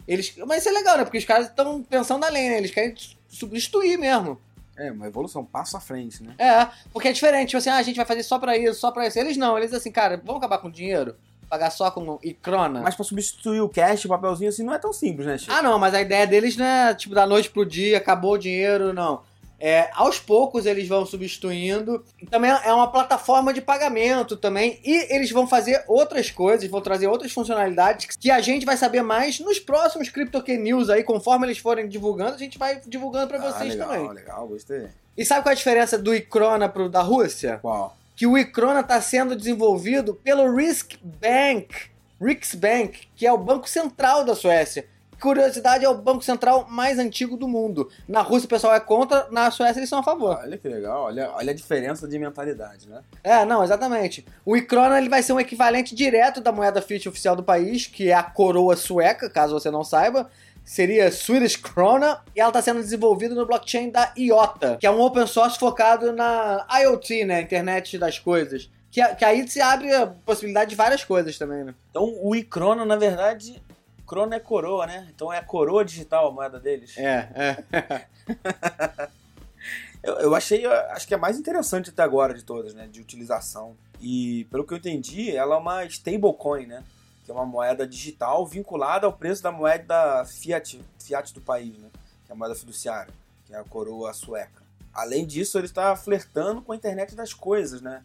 Eles, 0.07 0.35
mas 0.47 0.59
isso 0.59 0.69
é 0.69 0.73
legal, 0.73 0.99
né? 0.99 1.05
Porque 1.05 1.19
os 1.19 1.25
caras 1.25 1.47
estão 1.47 1.83
pensando 1.83 2.25
além, 2.25 2.51
né? 2.51 2.59
Eles 2.59 2.71
querem 2.71 2.95
substituir 3.29 3.97
mesmo. 3.97 4.41
É, 4.77 4.91
uma 4.91 5.07
evolução, 5.07 5.45
passo 5.45 5.77
à 5.77 5.81
frente, 5.81 6.23
né? 6.23 6.35
É, 6.39 6.67
porque 6.93 7.09
é 7.09 7.13
diferente, 7.13 7.51
tipo 7.51 7.59
assim, 7.59 7.69
ah, 7.69 7.77
a 7.77 7.83
gente 7.83 7.97
vai 7.97 8.07
fazer 8.07 8.23
só 8.23 8.39
pra 8.39 8.57
isso, 8.57 8.81
só 8.81 8.91
pra 8.91 9.07
isso. 9.07 9.19
Eles 9.19 9.37
não, 9.37 9.57
eles 9.59 9.75
assim, 9.75 9.93
cara, 9.93 10.17
vamos 10.17 10.39
acabar 10.39 10.59
com 10.59 10.69
o 10.69 10.73
dinheiro? 10.73 11.17
Pagar 11.49 11.71
só 11.71 11.91
com 11.91 12.19
e 12.23 12.33
crona. 12.33 12.81
Mas 12.81 12.95
pra 12.95 13.05
substituir 13.05 13.61
o 13.61 13.69
cash, 13.69 14.07
o 14.07 14.09
papelzinho 14.09 14.49
assim, 14.49 14.63
não 14.63 14.73
é 14.73 14.79
tão 14.79 14.93
simples, 14.93 15.27
né, 15.27 15.37
Chico? 15.37 15.53
Ah, 15.53 15.61
não, 15.61 15.79
mas 15.79 15.93
a 15.95 16.01
ideia 16.01 16.27
deles 16.27 16.57
não 16.57 16.65
é, 16.65 16.95
tipo, 16.95 17.15
da 17.15 17.27
noite 17.27 17.51
pro 17.51 17.67
dia, 17.67 17.99
acabou 17.99 18.35
o 18.35 18.39
dinheiro, 18.39 18.93
não. 18.93 19.23
É, 19.61 19.91
aos 19.93 20.19
poucos 20.19 20.65
eles 20.65 20.89
vão 20.89 21.05
substituindo. 21.05 22.03
Também 22.31 22.51
é 22.51 22.73
uma 22.73 22.91
plataforma 22.91 23.53
de 23.53 23.61
pagamento 23.61 24.35
também. 24.35 24.81
E 24.83 25.15
eles 25.15 25.31
vão 25.31 25.47
fazer 25.47 25.85
outras 25.87 26.31
coisas, 26.31 26.69
vão 26.71 26.81
trazer 26.81 27.07
outras 27.07 27.31
funcionalidades 27.31 28.17
que 28.17 28.31
a 28.31 28.41
gente 28.41 28.65
vai 28.65 28.79
saber 28.79 29.03
mais 29.03 29.39
nos 29.39 29.59
próximos 29.59 30.09
CryptoK 30.09 30.57
News 30.57 30.89
aí. 30.89 31.05
Conforme 31.05 31.47
eles 31.47 31.59
forem 31.59 31.87
divulgando, 31.87 32.37
a 32.37 32.39
gente 32.39 32.59
vai 32.59 32.81
divulgando 32.87 33.29
para 33.29 33.37
ah, 33.37 33.53
vocês 33.53 33.75
legal, 33.75 33.89
também. 33.89 34.09
Legal, 34.09 34.49
gostei. 34.49 34.89
E 35.17 35.27
sabe 35.27 35.43
qual 35.43 35.51
é 35.51 35.55
a 35.55 35.59
diferença 35.59 35.99
do 35.99 36.15
Icrona 36.15 36.67
pro 36.67 36.89
da 36.89 37.03
Rússia? 37.03 37.59
Qual? 37.61 37.95
Que 38.17 38.27
o 38.27 38.39
Icrona 38.39 38.81
está 38.81 39.01
sendo 39.03 39.37
desenvolvido 39.37 40.15
pelo 40.15 40.55
Risk 40.55 40.95
Bank, 41.03 41.91
Riksbank, 42.21 43.09
que 43.15 43.27
é 43.27 43.33
o 43.33 43.39
banco 43.39 43.69
central 43.69 44.25
da 44.25 44.35
Suécia 44.35 44.87
curiosidade, 45.21 45.85
é 45.85 45.89
o 45.89 45.95
banco 45.95 46.23
central 46.23 46.67
mais 46.69 46.99
antigo 46.99 47.37
do 47.37 47.47
mundo. 47.47 47.89
Na 48.09 48.23
Rússia 48.23 48.47
o 48.47 48.49
pessoal 48.49 48.75
é 48.75 48.81
contra, 48.81 49.29
na 49.31 49.51
Suécia 49.51 49.79
eles 49.79 49.89
são 49.89 50.01
a 50.01 50.03
favor. 50.03 50.39
Olha 50.43 50.57
que 50.59 50.69
legal, 50.69 51.05
olha, 51.05 51.31
olha 51.33 51.53
a 51.53 51.55
diferença 51.55 52.09
de 52.09 52.19
mentalidade, 52.19 52.89
né? 52.89 53.03
É, 53.23 53.45
não, 53.45 53.63
exatamente. 53.63 54.25
O 54.45 54.57
Icrona 54.57 54.99
ele 54.99 55.09
vai 55.09 55.23
ser 55.23 55.33
um 55.33 55.41
equivalente 55.41 55.95
direto 55.95 56.41
da 56.41 56.51
moeda 56.51 56.83
fiat 56.83 57.09
oficial 57.09 57.37
do 57.37 57.43
país, 57.43 57.87
que 57.87 58.11
é 58.11 58.15
a 58.15 58.23
coroa 58.23 58.75
sueca, 58.75 59.29
caso 59.29 59.53
você 59.53 59.71
não 59.71 59.85
saiba 59.85 60.29
seria 60.65 61.11
Swedish 61.11 61.57
Krona, 61.57 62.21
e 62.35 62.41
ela 62.41 62.51
está 62.51 62.63
sendo 62.63 62.81
desenvolvida 62.81 63.35
no 63.35 63.45
blockchain 63.45 63.91
da 63.91 64.13
IOTA, 64.17 64.77
que 64.79 64.87
é 64.87 64.91
um 64.91 65.01
open 65.01 65.27
source 65.27 65.59
focado 65.59 66.13
na 66.13 66.65
IoT, 66.83 67.25
né, 67.25 67.41
internet 67.41 67.99
das 67.99 68.21
coisas. 68.21 68.71
Que, 68.89 69.05
que 69.15 69.25
aí 69.25 69.49
se 69.49 69.61
abre 69.61 69.93
a 69.93 70.07
possibilidade 70.07 70.71
de 70.71 70.77
várias 70.77 71.05
coisas 71.05 71.39
também, 71.39 71.65
né? 71.65 71.75
Então 71.91 72.13
o 72.23 72.35
iCrona, 72.35 72.85
na 72.85 72.97
verdade, 72.97 73.63
Crono 74.11 74.35
é 74.35 74.41
coroa, 74.41 74.89
né? 74.89 75.09
Então 75.15 75.33
é 75.33 75.39
a 75.39 75.45
coroa 75.45 75.85
digital 75.85 76.27
a 76.27 76.33
moeda 76.33 76.59
deles. 76.59 76.99
É, 76.99 77.29
é. 77.71 79.09
eu, 80.03 80.15
eu 80.15 80.35
achei, 80.35 80.67
acho 80.67 81.07
que 81.07 81.15
é 81.15 81.17
a 81.17 81.21
mais 81.21 81.39
interessante 81.39 81.91
até 81.91 82.03
agora 82.03 82.35
de 82.35 82.43
todas, 82.43 82.75
né? 82.75 82.89
De 82.89 83.01
utilização. 83.01 83.77
E 84.01 84.49
pelo 84.51 84.67
que 84.67 84.75
eu 84.75 84.79
entendi, 84.79 85.31
ela 85.31 85.55
é 85.55 85.59
uma 85.61 85.85
stablecoin, 85.85 86.67
né? 86.67 86.83
Que 87.25 87.31
é 87.31 87.35
uma 87.35 87.47
moeda 87.47 87.87
digital 87.87 88.45
vinculada 88.45 89.07
ao 89.07 89.13
preço 89.13 89.45
da 89.45 89.53
moeda 89.53 90.25
fiat, 90.25 90.85
fiat 90.99 91.33
do 91.33 91.41
país, 91.41 91.79
né? 91.79 91.89
Que 92.27 92.33
é 92.33 92.35
a 92.35 92.37
moeda 92.37 92.57
fiduciária, 92.57 93.15
que 93.47 93.55
é 93.55 93.59
a 93.59 93.63
coroa 93.63 94.13
sueca. 94.13 94.65
Além 94.93 95.25
disso, 95.25 95.57
ele 95.57 95.67
está 95.67 95.95
flertando 95.95 96.63
com 96.63 96.73
a 96.73 96.77
internet 96.77 97.15
das 97.15 97.33
coisas, 97.33 97.81
né? 97.81 98.03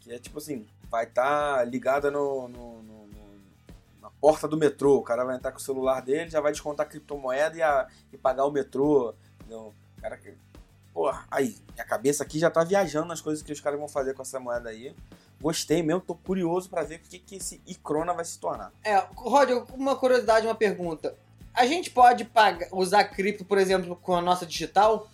Que 0.00 0.12
é 0.12 0.18
tipo 0.18 0.36
assim, 0.36 0.66
vai 0.90 1.04
estar 1.04 1.56
tá 1.56 1.64
ligada 1.64 2.10
no, 2.10 2.46
no, 2.46 2.82
no 2.82 3.05
porta 4.20 4.48
do 4.48 4.56
metrô. 4.56 4.96
O 4.96 5.02
cara 5.02 5.24
vai 5.24 5.36
entrar 5.36 5.52
com 5.52 5.58
o 5.58 5.62
celular 5.62 6.00
dele, 6.00 6.30
já 6.30 6.40
vai 6.40 6.52
descontar 6.52 6.86
a 6.86 6.88
criptomoeda 6.88 7.56
e, 7.56 7.62
a, 7.62 7.86
e 8.12 8.16
pagar 8.16 8.44
o 8.44 8.50
metrô. 8.50 9.14
Entendeu? 9.40 9.74
Cara, 10.00 10.18
porra, 10.92 11.26
aí, 11.30 11.56
minha 11.74 11.84
cabeça 11.84 12.22
aqui 12.22 12.38
já 12.38 12.50
tá 12.50 12.64
viajando 12.64 13.06
nas 13.06 13.20
coisas 13.20 13.42
que 13.42 13.52
os 13.52 13.60
caras 13.60 13.78
vão 13.78 13.88
fazer 13.88 14.14
com 14.14 14.22
essa 14.22 14.40
moeda 14.40 14.70
aí. 14.70 14.94
Gostei 15.40 15.82
mesmo, 15.82 16.00
tô 16.00 16.14
curioso 16.14 16.68
para 16.70 16.82
ver 16.82 16.96
o 16.96 17.00
que, 17.00 17.18
que 17.18 17.36
esse 17.36 17.60
Icrona 17.66 18.14
vai 18.14 18.24
se 18.24 18.38
tornar. 18.38 18.72
É, 18.82 18.96
Rod, 19.14 19.50
uma 19.74 19.94
curiosidade, 19.94 20.46
uma 20.46 20.54
pergunta. 20.54 21.14
A 21.52 21.66
gente 21.66 21.90
pode 21.90 22.24
pagar, 22.24 22.68
usar 22.72 23.04
cripto, 23.04 23.44
por 23.44 23.58
exemplo, 23.58 23.96
com 23.96 24.14
a 24.14 24.22
nossa 24.22 24.46
digital? 24.46 25.08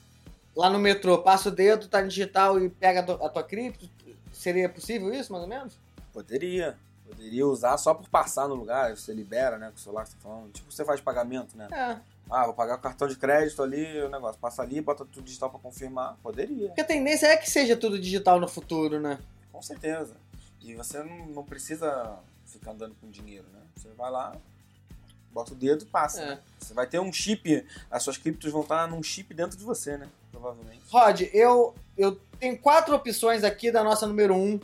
Lá 0.54 0.68
no 0.68 0.78
metrô, 0.78 1.18
passa 1.18 1.48
o 1.48 1.52
dedo, 1.52 1.88
tá 1.88 2.02
digital 2.02 2.60
e 2.60 2.68
pega 2.68 3.00
a 3.00 3.28
tua 3.28 3.42
cripto? 3.42 3.88
Seria 4.32 4.68
possível 4.68 5.12
isso, 5.12 5.32
mais 5.32 5.42
ou 5.42 5.48
menos? 5.48 5.78
Poderia. 6.12 6.76
Poderia 7.14 7.46
usar 7.46 7.76
só 7.76 7.92
por 7.92 8.08
passar 8.08 8.48
no 8.48 8.54
lugar, 8.54 8.96
você 8.96 9.12
libera, 9.12 9.58
né, 9.58 9.68
com 9.68 9.76
o 9.76 9.78
celular 9.78 10.04
que 10.04 10.10
você 10.10 10.16
tá 10.16 10.22
falando. 10.22 10.50
Tipo, 10.50 10.72
você 10.72 10.84
faz 10.84 11.00
pagamento, 11.00 11.56
né? 11.56 11.68
É. 11.70 12.00
Ah, 12.30 12.46
vou 12.46 12.54
pagar 12.54 12.76
o 12.76 12.80
cartão 12.80 13.06
de 13.06 13.16
crédito 13.16 13.62
ali, 13.62 14.00
o 14.00 14.08
negócio. 14.08 14.40
Passa 14.40 14.62
ali, 14.62 14.80
bota 14.80 15.04
tudo 15.04 15.22
digital 15.22 15.50
pra 15.50 15.58
confirmar. 15.58 16.16
Poderia. 16.22 16.68
Porque 16.68 16.80
a 16.80 16.84
tendência 16.84 17.26
é 17.26 17.36
que 17.36 17.50
seja 17.50 17.76
tudo 17.76 17.98
digital 17.98 18.40
no 18.40 18.48
futuro, 18.48 18.98
né? 18.98 19.18
Com 19.52 19.60
certeza. 19.60 20.16
E 20.62 20.74
você 20.74 21.02
não, 21.02 21.26
não 21.26 21.44
precisa 21.44 22.18
ficar 22.46 22.70
andando 22.70 22.94
com 23.00 23.10
dinheiro, 23.10 23.46
né? 23.52 23.60
Você 23.76 23.88
vai 23.90 24.10
lá, 24.10 24.34
bota 25.30 25.52
o 25.52 25.56
dedo 25.56 25.82
e 25.82 25.86
passa. 25.86 26.22
É. 26.22 26.38
Você 26.58 26.72
vai 26.72 26.86
ter 26.86 27.00
um 27.00 27.12
chip, 27.12 27.66
as 27.90 28.02
suas 28.02 28.16
criptos 28.16 28.50
vão 28.50 28.62
estar 28.62 28.88
num 28.88 29.02
chip 29.02 29.34
dentro 29.34 29.58
de 29.58 29.64
você, 29.64 29.98
né? 29.98 30.08
Provavelmente. 30.30 30.80
Rod, 30.90 31.22
eu, 31.32 31.74
eu 31.98 32.18
tenho 32.38 32.58
quatro 32.58 32.94
opções 32.94 33.44
aqui 33.44 33.70
da 33.70 33.84
nossa 33.84 34.06
número 34.06 34.34
um 34.34 34.58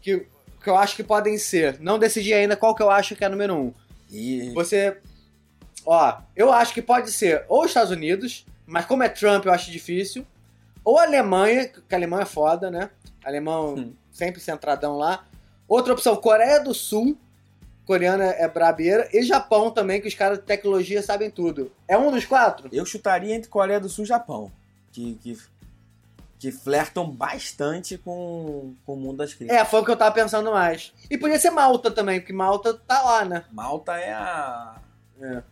que 0.00 0.28
que 0.66 0.70
eu 0.70 0.76
acho 0.76 0.96
que 0.96 1.04
podem 1.04 1.38
ser. 1.38 1.78
Não 1.78 1.96
decidi 1.96 2.34
ainda 2.34 2.56
qual 2.56 2.74
que 2.74 2.82
eu 2.82 2.90
acho 2.90 3.14
que 3.14 3.24
é 3.24 3.28
número 3.28 3.54
um. 3.54 3.72
E... 4.10 4.50
Você. 4.50 4.96
Ó, 5.86 6.18
eu 6.34 6.52
acho 6.52 6.74
que 6.74 6.82
pode 6.82 7.12
ser 7.12 7.44
ou 7.48 7.64
Estados 7.64 7.92
Unidos, 7.92 8.44
mas 8.66 8.84
como 8.84 9.04
é 9.04 9.08
Trump 9.08 9.46
eu 9.46 9.52
acho 9.52 9.70
difícil. 9.70 10.26
Ou 10.84 10.98
Alemanha, 10.98 11.68
que 11.68 11.94
a 11.94 11.96
Alemanha 11.96 12.24
é 12.24 12.26
foda, 12.26 12.68
né? 12.68 12.90
Alemão 13.24 13.76
hum. 13.76 13.92
sempre 14.10 14.40
centradão 14.40 14.98
lá. 14.98 15.24
Outra 15.68 15.92
opção, 15.92 16.16
Coreia 16.16 16.58
do 16.58 16.74
Sul. 16.74 17.16
Coreana 17.84 18.24
é 18.24 18.48
brabeira. 18.48 19.08
E 19.12 19.22
Japão 19.22 19.70
também, 19.70 20.00
que 20.00 20.08
os 20.08 20.14
caras 20.14 20.38
de 20.38 20.44
tecnologia 20.44 21.00
sabem 21.00 21.30
tudo. 21.30 21.70
É 21.86 21.96
um 21.96 22.10
dos 22.10 22.24
quatro? 22.24 22.68
Eu 22.72 22.84
chutaria 22.84 23.32
entre 23.32 23.48
Coreia 23.48 23.78
do 23.78 23.88
Sul 23.88 24.04
e 24.04 24.08
Japão. 24.08 24.50
Que, 24.90 25.14
que 25.22 25.38
que 26.38 26.52
flertam 26.52 27.10
bastante 27.10 27.96
com, 27.96 28.74
com 28.84 28.94
o 28.94 28.96
mundo 28.96 29.18
das 29.18 29.32
criptos. 29.32 29.56
É, 29.56 29.64
foi 29.64 29.80
o 29.80 29.84
que 29.84 29.90
eu 29.90 29.96
tava 29.96 30.14
pensando 30.14 30.50
mais. 30.50 30.92
E 31.10 31.16
podia 31.16 31.38
ser 31.38 31.50
Malta 31.50 31.90
também, 31.90 32.20
porque 32.20 32.32
Malta 32.32 32.74
tá 32.74 33.02
lá, 33.02 33.24
né? 33.24 33.44
Malta 33.50 33.96
é 33.96 34.12
a. 34.12 34.76
É. 35.20 35.42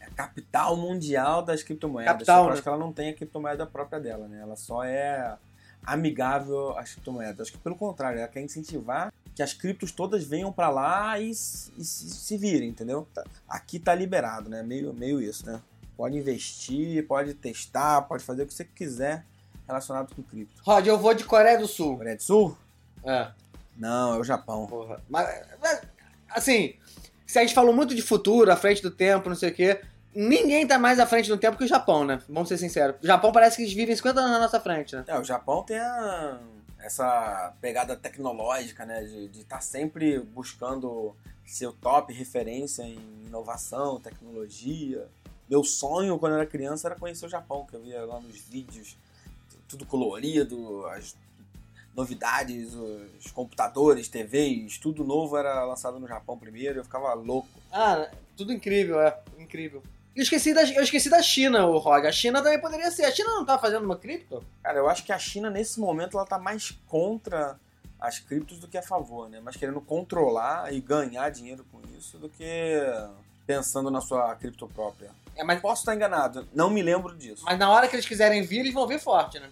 é 0.00 0.06
a 0.06 0.10
capital 0.10 0.76
mundial 0.76 1.42
das 1.42 1.62
criptomoedas. 1.62 2.12
Capital, 2.12 2.42
eu 2.42 2.46
né? 2.46 2.52
acho 2.52 2.62
que 2.62 2.68
ela 2.68 2.78
não 2.78 2.92
tem 2.92 3.10
a 3.10 3.14
criptomoeda 3.14 3.66
própria 3.66 3.98
dela, 3.98 4.28
né? 4.28 4.40
Ela 4.40 4.56
só 4.56 4.84
é 4.84 5.36
amigável 5.84 6.76
às 6.76 6.92
criptomoedas. 6.92 7.40
Acho 7.42 7.52
que 7.52 7.58
pelo 7.58 7.76
contrário, 7.76 8.18
ela 8.18 8.28
quer 8.28 8.42
incentivar 8.42 9.12
que 9.34 9.42
as 9.42 9.54
criptos 9.54 9.92
todas 9.92 10.24
venham 10.24 10.52
para 10.52 10.68
lá 10.68 11.18
e, 11.18 11.30
e 11.30 11.34
se, 11.34 12.10
se, 12.10 12.36
virem, 12.36 12.70
entendeu? 12.70 13.06
Tá, 13.14 13.24
aqui 13.48 13.78
tá 13.78 13.94
liberado, 13.94 14.50
né? 14.50 14.62
Meio, 14.62 14.92
meio 14.92 15.20
isso, 15.22 15.46
né? 15.46 15.60
Pode 15.96 16.16
investir, 16.18 17.06
pode 17.06 17.32
testar, 17.32 18.02
pode 18.02 18.22
fazer 18.22 18.42
o 18.42 18.46
que 18.46 18.52
você 18.52 18.64
quiser 18.64 19.24
relacionado 19.66 20.14
com 20.14 20.22
cripto. 20.22 20.62
Rod, 20.64 20.86
eu 20.86 20.98
vou 20.98 21.14
de 21.14 21.24
Coreia 21.24 21.58
do 21.58 21.66
Sul. 21.66 21.96
Coreia 21.96 22.16
do 22.16 22.22
Sul? 22.22 22.56
É. 23.04 23.28
Não, 23.76 24.14
é 24.14 24.18
o 24.18 24.24
Japão. 24.24 24.66
Porra. 24.66 25.02
Mas, 25.08 25.46
mas, 25.60 25.82
assim, 26.30 26.74
se 27.26 27.38
a 27.38 27.42
gente 27.42 27.54
falou 27.54 27.74
muito 27.74 27.94
de 27.94 28.02
futuro, 28.02 28.50
à 28.50 28.56
frente 28.56 28.82
do 28.82 28.90
tempo, 28.90 29.28
não 29.28 29.36
sei 29.36 29.50
o 29.50 29.54
quê, 29.54 29.80
ninguém 30.14 30.66
tá 30.66 30.78
mais 30.78 30.98
à 30.98 31.06
frente 31.06 31.28
do 31.28 31.36
tempo 31.36 31.58
que 31.58 31.64
o 31.64 31.68
Japão, 31.68 32.04
né? 32.04 32.22
Vamos 32.28 32.48
ser 32.48 32.56
sinceros. 32.58 32.96
O 33.02 33.06
Japão 33.06 33.32
parece 33.32 33.56
que 33.56 33.62
eles 33.62 33.74
vivem 33.74 33.94
50 33.94 34.18
anos 34.20 34.32
na 34.32 34.38
nossa 34.38 34.58
frente, 34.60 34.94
né? 34.96 35.04
É, 35.06 35.18
o 35.18 35.24
Japão 35.24 35.62
tem 35.62 35.78
a- 35.78 36.38
essa 36.78 37.52
pegada 37.60 37.96
tecnológica, 37.96 38.84
né? 38.86 39.02
De 39.02 39.40
estar 39.40 39.60
sempre 39.60 40.18
buscando 40.20 41.14
ser 41.44 41.66
o 41.66 41.72
top 41.72 42.12
referência 42.12 42.82
em 42.82 42.98
inovação, 43.26 44.00
tecnologia. 44.00 45.06
Meu 45.48 45.62
sonho 45.62 46.18
quando 46.18 46.32
eu 46.32 46.38
era 46.38 46.46
criança 46.46 46.88
era 46.88 46.96
conhecer 46.96 47.26
o 47.26 47.28
Japão, 47.28 47.64
que 47.66 47.74
eu 47.76 47.82
via 47.82 48.04
lá 48.04 48.18
nos 48.20 48.36
vídeos, 48.40 48.96
tudo 49.68 49.86
colorido, 49.86 50.86
as 50.86 51.16
novidades, 51.94 52.74
os 52.74 53.30
computadores, 53.30 54.08
TVs, 54.08 54.78
tudo 54.78 55.02
novo 55.02 55.36
era 55.36 55.64
lançado 55.64 55.98
no 55.98 56.06
Japão 56.06 56.36
primeiro, 56.36 56.80
eu 56.80 56.84
ficava 56.84 57.12
louco. 57.14 57.48
Ah, 57.72 58.10
tudo 58.36 58.52
incrível, 58.52 59.00
é. 59.00 59.18
Incrível. 59.38 59.82
Eu 60.14 60.22
esqueci 60.22 60.54
da, 60.54 60.62
eu 60.62 60.82
esqueci 60.82 61.10
da 61.10 61.22
China, 61.22 61.66
o 61.66 61.76
Rod. 61.76 62.06
A 62.06 62.12
China 62.12 62.42
também 62.42 62.58
poderia 62.58 62.90
ser. 62.90 63.04
A 63.04 63.10
China 63.10 63.28
não 63.30 63.44
tá 63.44 63.58
fazendo 63.58 63.84
uma 63.84 63.98
cripto? 63.98 64.42
Cara, 64.62 64.78
eu 64.78 64.88
acho 64.88 65.04
que 65.04 65.12
a 65.12 65.18
China, 65.18 65.50
nesse 65.50 65.78
momento, 65.78 66.16
ela 66.16 66.26
tá 66.26 66.38
mais 66.38 66.70
contra 66.86 67.60
as 68.00 68.18
criptos 68.18 68.58
do 68.58 68.66
que 68.66 68.78
a 68.78 68.82
favor, 68.82 69.28
né? 69.28 69.40
Mais 69.40 69.56
querendo 69.56 69.80
controlar 69.80 70.72
e 70.72 70.80
ganhar 70.80 71.28
dinheiro 71.28 71.66
com 71.70 71.80
isso 71.98 72.16
do 72.18 72.30
que 72.30 72.80
pensando 73.46 73.90
na 73.90 74.00
sua 74.00 74.34
cripto 74.34 74.66
própria. 74.68 75.10
É, 75.36 75.44
mas, 75.44 75.60
Posso 75.60 75.82
estar 75.82 75.94
enganado, 75.94 76.48
não 76.54 76.70
me 76.70 76.82
lembro 76.82 77.14
disso. 77.14 77.44
mas 77.44 77.58
na 77.58 77.70
hora 77.70 77.86
que 77.88 77.94
eles 77.94 78.06
quiserem 78.06 78.42
vir, 78.42 78.60
eles 78.60 78.72
vão 78.74 78.86
vir 78.86 78.98
forte, 78.98 79.38
né? 79.38 79.48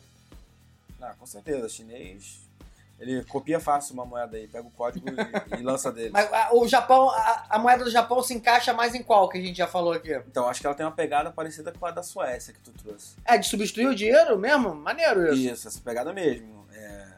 Ah, 1.00 1.14
com 1.18 1.26
certeza, 1.26 1.68
chinês. 1.68 2.42
Ele 2.98 3.22
copia 3.24 3.60
fácil 3.60 3.92
uma 3.92 4.06
moeda 4.06 4.36
aí, 4.36 4.46
pega 4.48 4.66
o 4.66 4.70
código 4.70 5.04
e, 5.10 5.58
e 5.58 5.62
lança 5.62 5.90
dele. 5.92 6.10
Mas 6.10 6.32
a- 6.32 6.54
o 6.54 6.66
Japão, 6.66 7.10
a, 7.10 7.44
a 7.50 7.58
moeda 7.58 7.84
do 7.84 7.90
Japão 7.90 8.22
se 8.22 8.32
encaixa 8.32 8.72
mais 8.72 8.94
em 8.94 9.02
qual 9.02 9.28
que 9.28 9.36
a 9.36 9.40
gente 9.42 9.56
já 9.58 9.66
falou 9.66 9.92
aqui? 9.92 10.14
Então, 10.28 10.48
acho 10.48 10.60
que 10.60 10.66
ela 10.66 10.74
tem 10.76 10.86
uma 10.86 10.92
pegada 10.92 11.30
parecida 11.30 11.70
com 11.72 11.84
a 11.84 11.90
da 11.90 12.02
Suécia 12.02 12.54
que 12.54 12.60
tu 12.60 12.70
trouxe. 12.72 13.16
É, 13.24 13.36
de 13.36 13.46
substituir 13.46 13.86
o 13.88 13.94
dinheiro 13.94 14.38
mesmo? 14.38 14.74
Maneiro 14.74 15.26
isso. 15.34 15.52
Isso, 15.52 15.68
essa 15.68 15.80
pegada 15.80 16.12
mesmo. 16.14 16.64
É, 16.72 17.08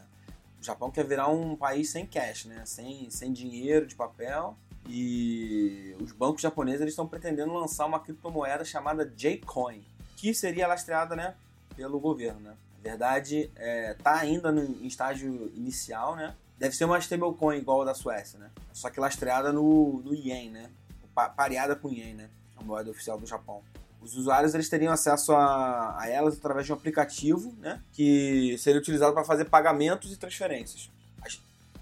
o 0.60 0.64
Japão 0.64 0.90
quer 0.90 1.04
virar 1.04 1.28
um 1.28 1.54
país 1.54 1.90
sem 1.90 2.04
cash, 2.06 2.46
né? 2.46 2.62
Sem, 2.64 3.08
sem 3.10 3.32
dinheiro 3.32 3.86
de 3.86 3.94
papel. 3.94 4.56
E 4.88 5.96
os 6.00 6.12
bancos 6.12 6.42
japoneses 6.42 6.86
estão 6.86 7.06
pretendendo 7.06 7.52
lançar 7.52 7.86
uma 7.86 8.00
criptomoeda 8.00 8.64
chamada 8.64 9.04
J-Coin, 9.04 9.84
que 10.16 10.32
seria 10.34 10.66
lastreada, 10.66 11.16
né, 11.16 11.34
pelo 11.76 11.98
governo, 12.00 12.40
né? 12.40 12.56
Na 12.82 12.90
verdade, 12.90 13.50
é, 13.56 13.94
tá 13.94 14.14
ainda 14.14 14.52
no, 14.52 14.62
em 14.62 14.86
estágio 14.86 15.50
inicial, 15.54 16.14
né? 16.14 16.34
Deve 16.56 16.74
ser 16.74 16.84
uma 16.84 16.98
stablecoin 16.98 17.58
igual 17.58 17.82
a 17.82 17.86
da 17.86 17.94
Suécia, 17.94 18.38
né? 18.38 18.50
Só 18.72 18.88
que 18.88 19.00
lastreada 19.00 19.52
no, 19.52 20.00
no 20.04 20.14
ien, 20.14 20.50
né? 20.50 20.70
Pa- 21.14 21.28
pareada 21.28 21.74
com 21.74 21.88
o 21.88 21.92
ien, 21.92 22.14
né? 22.14 22.30
A 22.56 22.62
moeda 22.62 22.90
oficial 22.90 23.18
do 23.18 23.26
Japão. 23.26 23.62
Os 24.00 24.16
usuários 24.16 24.54
eles 24.54 24.68
teriam 24.68 24.92
acesso 24.92 25.32
a, 25.32 26.00
a 26.00 26.08
elas 26.08 26.38
através 26.38 26.64
de 26.64 26.72
um 26.72 26.76
aplicativo, 26.76 27.52
né? 27.58 27.82
Que 27.92 28.56
seria 28.58 28.80
utilizado 28.80 29.12
para 29.12 29.24
fazer 29.24 29.46
pagamentos 29.46 30.12
e 30.12 30.16
transferências. 30.16 30.88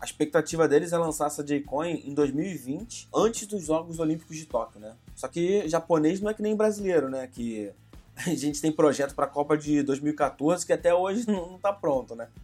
A 0.05 0.07
expectativa 0.07 0.69
deles 0.69 0.93
é 0.93 0.99
lançar 0.99 1.29
essa 1.29 1.43
J-Coin 1.43 2.03
em 2.05 2.13
2020, 2.13 3.09
antes 3.15 3.47
dos 3.47 3.65
Jogos 3.65 3.99
Olímpicos 3.99 4.37
de 4.37 4.45
Tóquio, 4.45 4.79
né? 4.79 4.95
Só 5.15 5.27
que 5.29 5.67
japonês 5.67 6.21
não 6.21 6.31
é 6.31 6.35
que 6.35 6.43
nem 6.43 6.55
brasileiro, 6.55 7.09
né? 7.09 7.27
Que 7.27 7.73
a 8.15 8.35
gente 8.35 8.61
tem 8.61 8.71
projeto 8.71 9.15
para 9.15 9.25
a 9.25 9.29
Copa 9.29 9.57
de 9.57 9.83
2014 9.83 10.67
que 10.67 10.75
até 10.75 10.95
hoje 10.95 11.27
não, 11.27 11.53
não 11.53 11.59
tá 11.59 11.73
pronto, 11.73 12.15
né? 12.15 12.29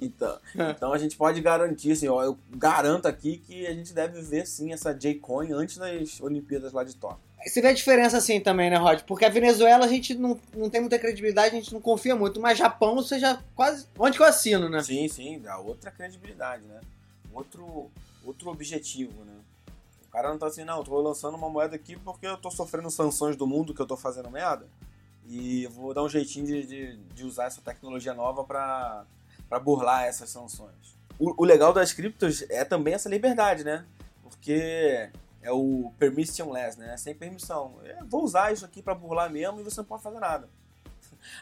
Então, 0.00 0.38
então 0.54 0.92
a 0.92 0.98
gente 0.98 1.16
pode 1.16 1.40
garantir, 1.42 1.92
assim, 1.92 2.08
ó, 2.08 2.22
eu 2.22 2.38
garanto 2.50 3.06
aqui 3.06 3.36
que 3.36 3.66
a 3.66 3.74
gente 3.74 3.92
deve 3.92 4.22
ver 4.22 4.46
sim 4.46 4.72
essa 4.72 4.94
J-Coin 4.94 5.52
antes 5.52 5.76
das 5.76 6.20
Olimpíadas 6.20 6.72
lá 6.72 6.82
de 6.82 6.96
Tóquio. 6.96 7.18
Você 7.46 7.60
vê 7.60 7.68
a 7.68 7.72
diferença 7.72 8.16
assim 8.16 8.40
também, 8.40 8.70
né, 8.70 8.76
Rod? 8.76 9.02
Porque 9.02 9.24
a 9.24 9.28
Venezuela 9.28 9.84
a 9.84 9.88
gente 9.88 10.14
não, 10.14 10.40
não 10.54 10.70
tem 10.70 10.80
muita 10.80 10.98
credibilidade, 10.98 11.54
a 11.54 11.58
gente 11.58 11.72
não 11.72 11.80
confia 11.80 12.16
muito. 12.16 12.40
Mas 12.40 12.58
Japão 12.58 12.94
você 12.94 13.18
já 13.18 13.40
quase. 13.54 13.86
Onde 13.98 14.16
que 14.16 14.22
eu 14.22 14.26
assino, 14.26 14.68
né? 14.68 14.82
Sim, 14.82 15.06
sim, 15.08 15.38
dá 15.40 15.58
outra 15.58 15.90
credibilidade, 15.90 16.64
né? 16.64 16.80
Outro, 17.32 17.90
outro 18.24 18.50
objetivo, 18.50 19.24
né? 19.24 19.34
O 20.08 20.10
cara 20.10 20.30
não 20.30 20.38
tá 20.38 20.46
assim, 20.46 20.64
não, 20.64 20.78
eu 20.78 20.84
tô 20.84 21.00
lançando 21.00 21.36
uma 21.36 21.48
moeda 21.48 21.74
aqui 21.74 21.96
porque 21.96 22.26
eu 22.26 22.36
tô 22.36 22.50
sofrendo 22.50 22.90
sanções 22.90 23.36
do 23.36 23.46
mundo 23.46 23.74
que 23.74 23.82
eu 23.82 23.86
tô 23.86 23.96
fazendo 23.96 24.30
merda. 24.30 24.66
E 25.26 25.64
eu 25.64 25.70
vou 25.70 25.94
dar 25.94 26.02
um 26.02 26.08
jeitinho 26.08 26.46
de, 26.46 26.66
de, 26.66 26.96
de 26.96 27.24
usar 27.24 27.46
essa 27.46 27.60
tecnologia 27.60 28.14
nova 28.14 28.44
pra, 28.44 29.04
burlar 29.62 30.04
essas 30.04 30.30
sanções. 30.30 30.96
O, 31.18 31.42
o 31.42 31.44
legal 31.44 31.72
das 31.72 31.92
criptos 31.92 32.42
é 32.50 32.64
também 32.64 32.94
essa 32.94 33.08
liberdade, 33.08 33.64
né? 33.64 33.84
Porque 34.22 35.10
é 35.44 35.52
o 35.52 35.92
permissionless, 35.98 36.76
né? 36.78 36.96
Sem 36.96 37.14
permissão. 37.14 37.74
Eu 37.84 38.04
vou 38.06 38.24
usar 38.24 38.52
isso 38.52 38.64
aqui 38.64 38.82
pra 38.82 38.94
burlar 38.94 39.30
mesmo 39.30 39.60
e 39.60 39.62
você 39.62 39.78
não 39.80 39.84
pode 39.84 40.02
fazer 40.02 40.18
nada. 40.18 40.48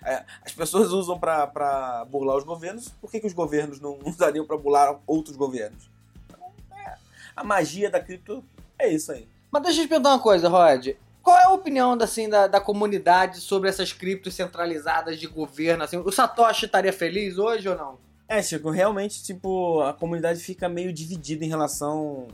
É, 0.04 0.24
as 0.44 0.52
pessoas 0.52 0.92
usam 0.92 1.18
pra- 1.18 1.44
pra 1.46 2.04
burlar 2.04 2.36
os 2.36 2.44
governos, 2.44 2.88
por 3.00 3.10
que, 3.10 3.18
que 3.18 3.26
os 3.26 3.32
governos 3.32 3.80
não 3.80 3.98
usariam 4.06 4.46
pra 4.46 4.56
burlar 4.56 5.00
outros 5.08 5.34
governos? 5.36 5.90
Então, 6.28 6.38
é, 6.78 6.94
a 7.34 7.42
magia 7.42 7.90
da 7.90 7.98
cripto 8.00 8.44
é 8.78 8.88
isso 8.88 9.10
aí. 9.10 9.26
Mas 9.50 9.62
deixa 9.64 9.80
eu 9.80 9.84
te 9.86 9.88
perguntar 9.88 10.10
uma 10.10 10.20
coisa, 10.20 10.48
Rod. 10.48 10.90
Qual 11.20 11.36
é 11.36 11.44
a 11.44 11.50
opinião 11.50 11.92
assim, 12.00 12.28
da, 12.28 12.46
da 12.46 12.60
comunidade 12.60 13.40
sobre 13.40 13.68
essas 13.68 13.92
criptos 13.92 14.34
centralizadas 14.34 15.18
de 15.18 15.26
governo? 15.26 15.82
Assim? 15.82 15.96
O 15.96 16.12
Satoshi 16.12 16.66
estaria 16.66 16.92
feliz 16.92 17.36
hoje 17.38 17.68
ou 17.68 17.76
não? 17.76 17.98
É, 18.28 18.40
Chico, 18.40 18.70
realmente, 18.70 19.22
tipo, 19.22 19.80
a 19.82 19.92
comunidade 19.92 20.40
fica 20.40 20.68
meio 20.68 20.92
dividida 20.92 21.44
em 21.44 21.48
relação 21.48 22.28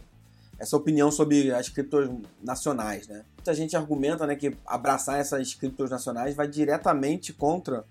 essa 0.58 0.76
opinião 0.76 1.10
sobre 1.10 1.52
as 1.52 1.68
criptos 1.68 2.08
nacionais, 2.42 3.06
né? 3.06 3.24
Muita 3.36 3.54
gente 3.54 3.76
argumenta, 3.76 4.26
né, 4.26 4.34
que 4.34 4.54
abraçar 4.66 5.20
essas 5.20 5.54
criptos 5.54 5.90
nacionais 5.90 6.34
vai 6.34 6.48
diretamente 6.48 7.32
contra 7.32 7.84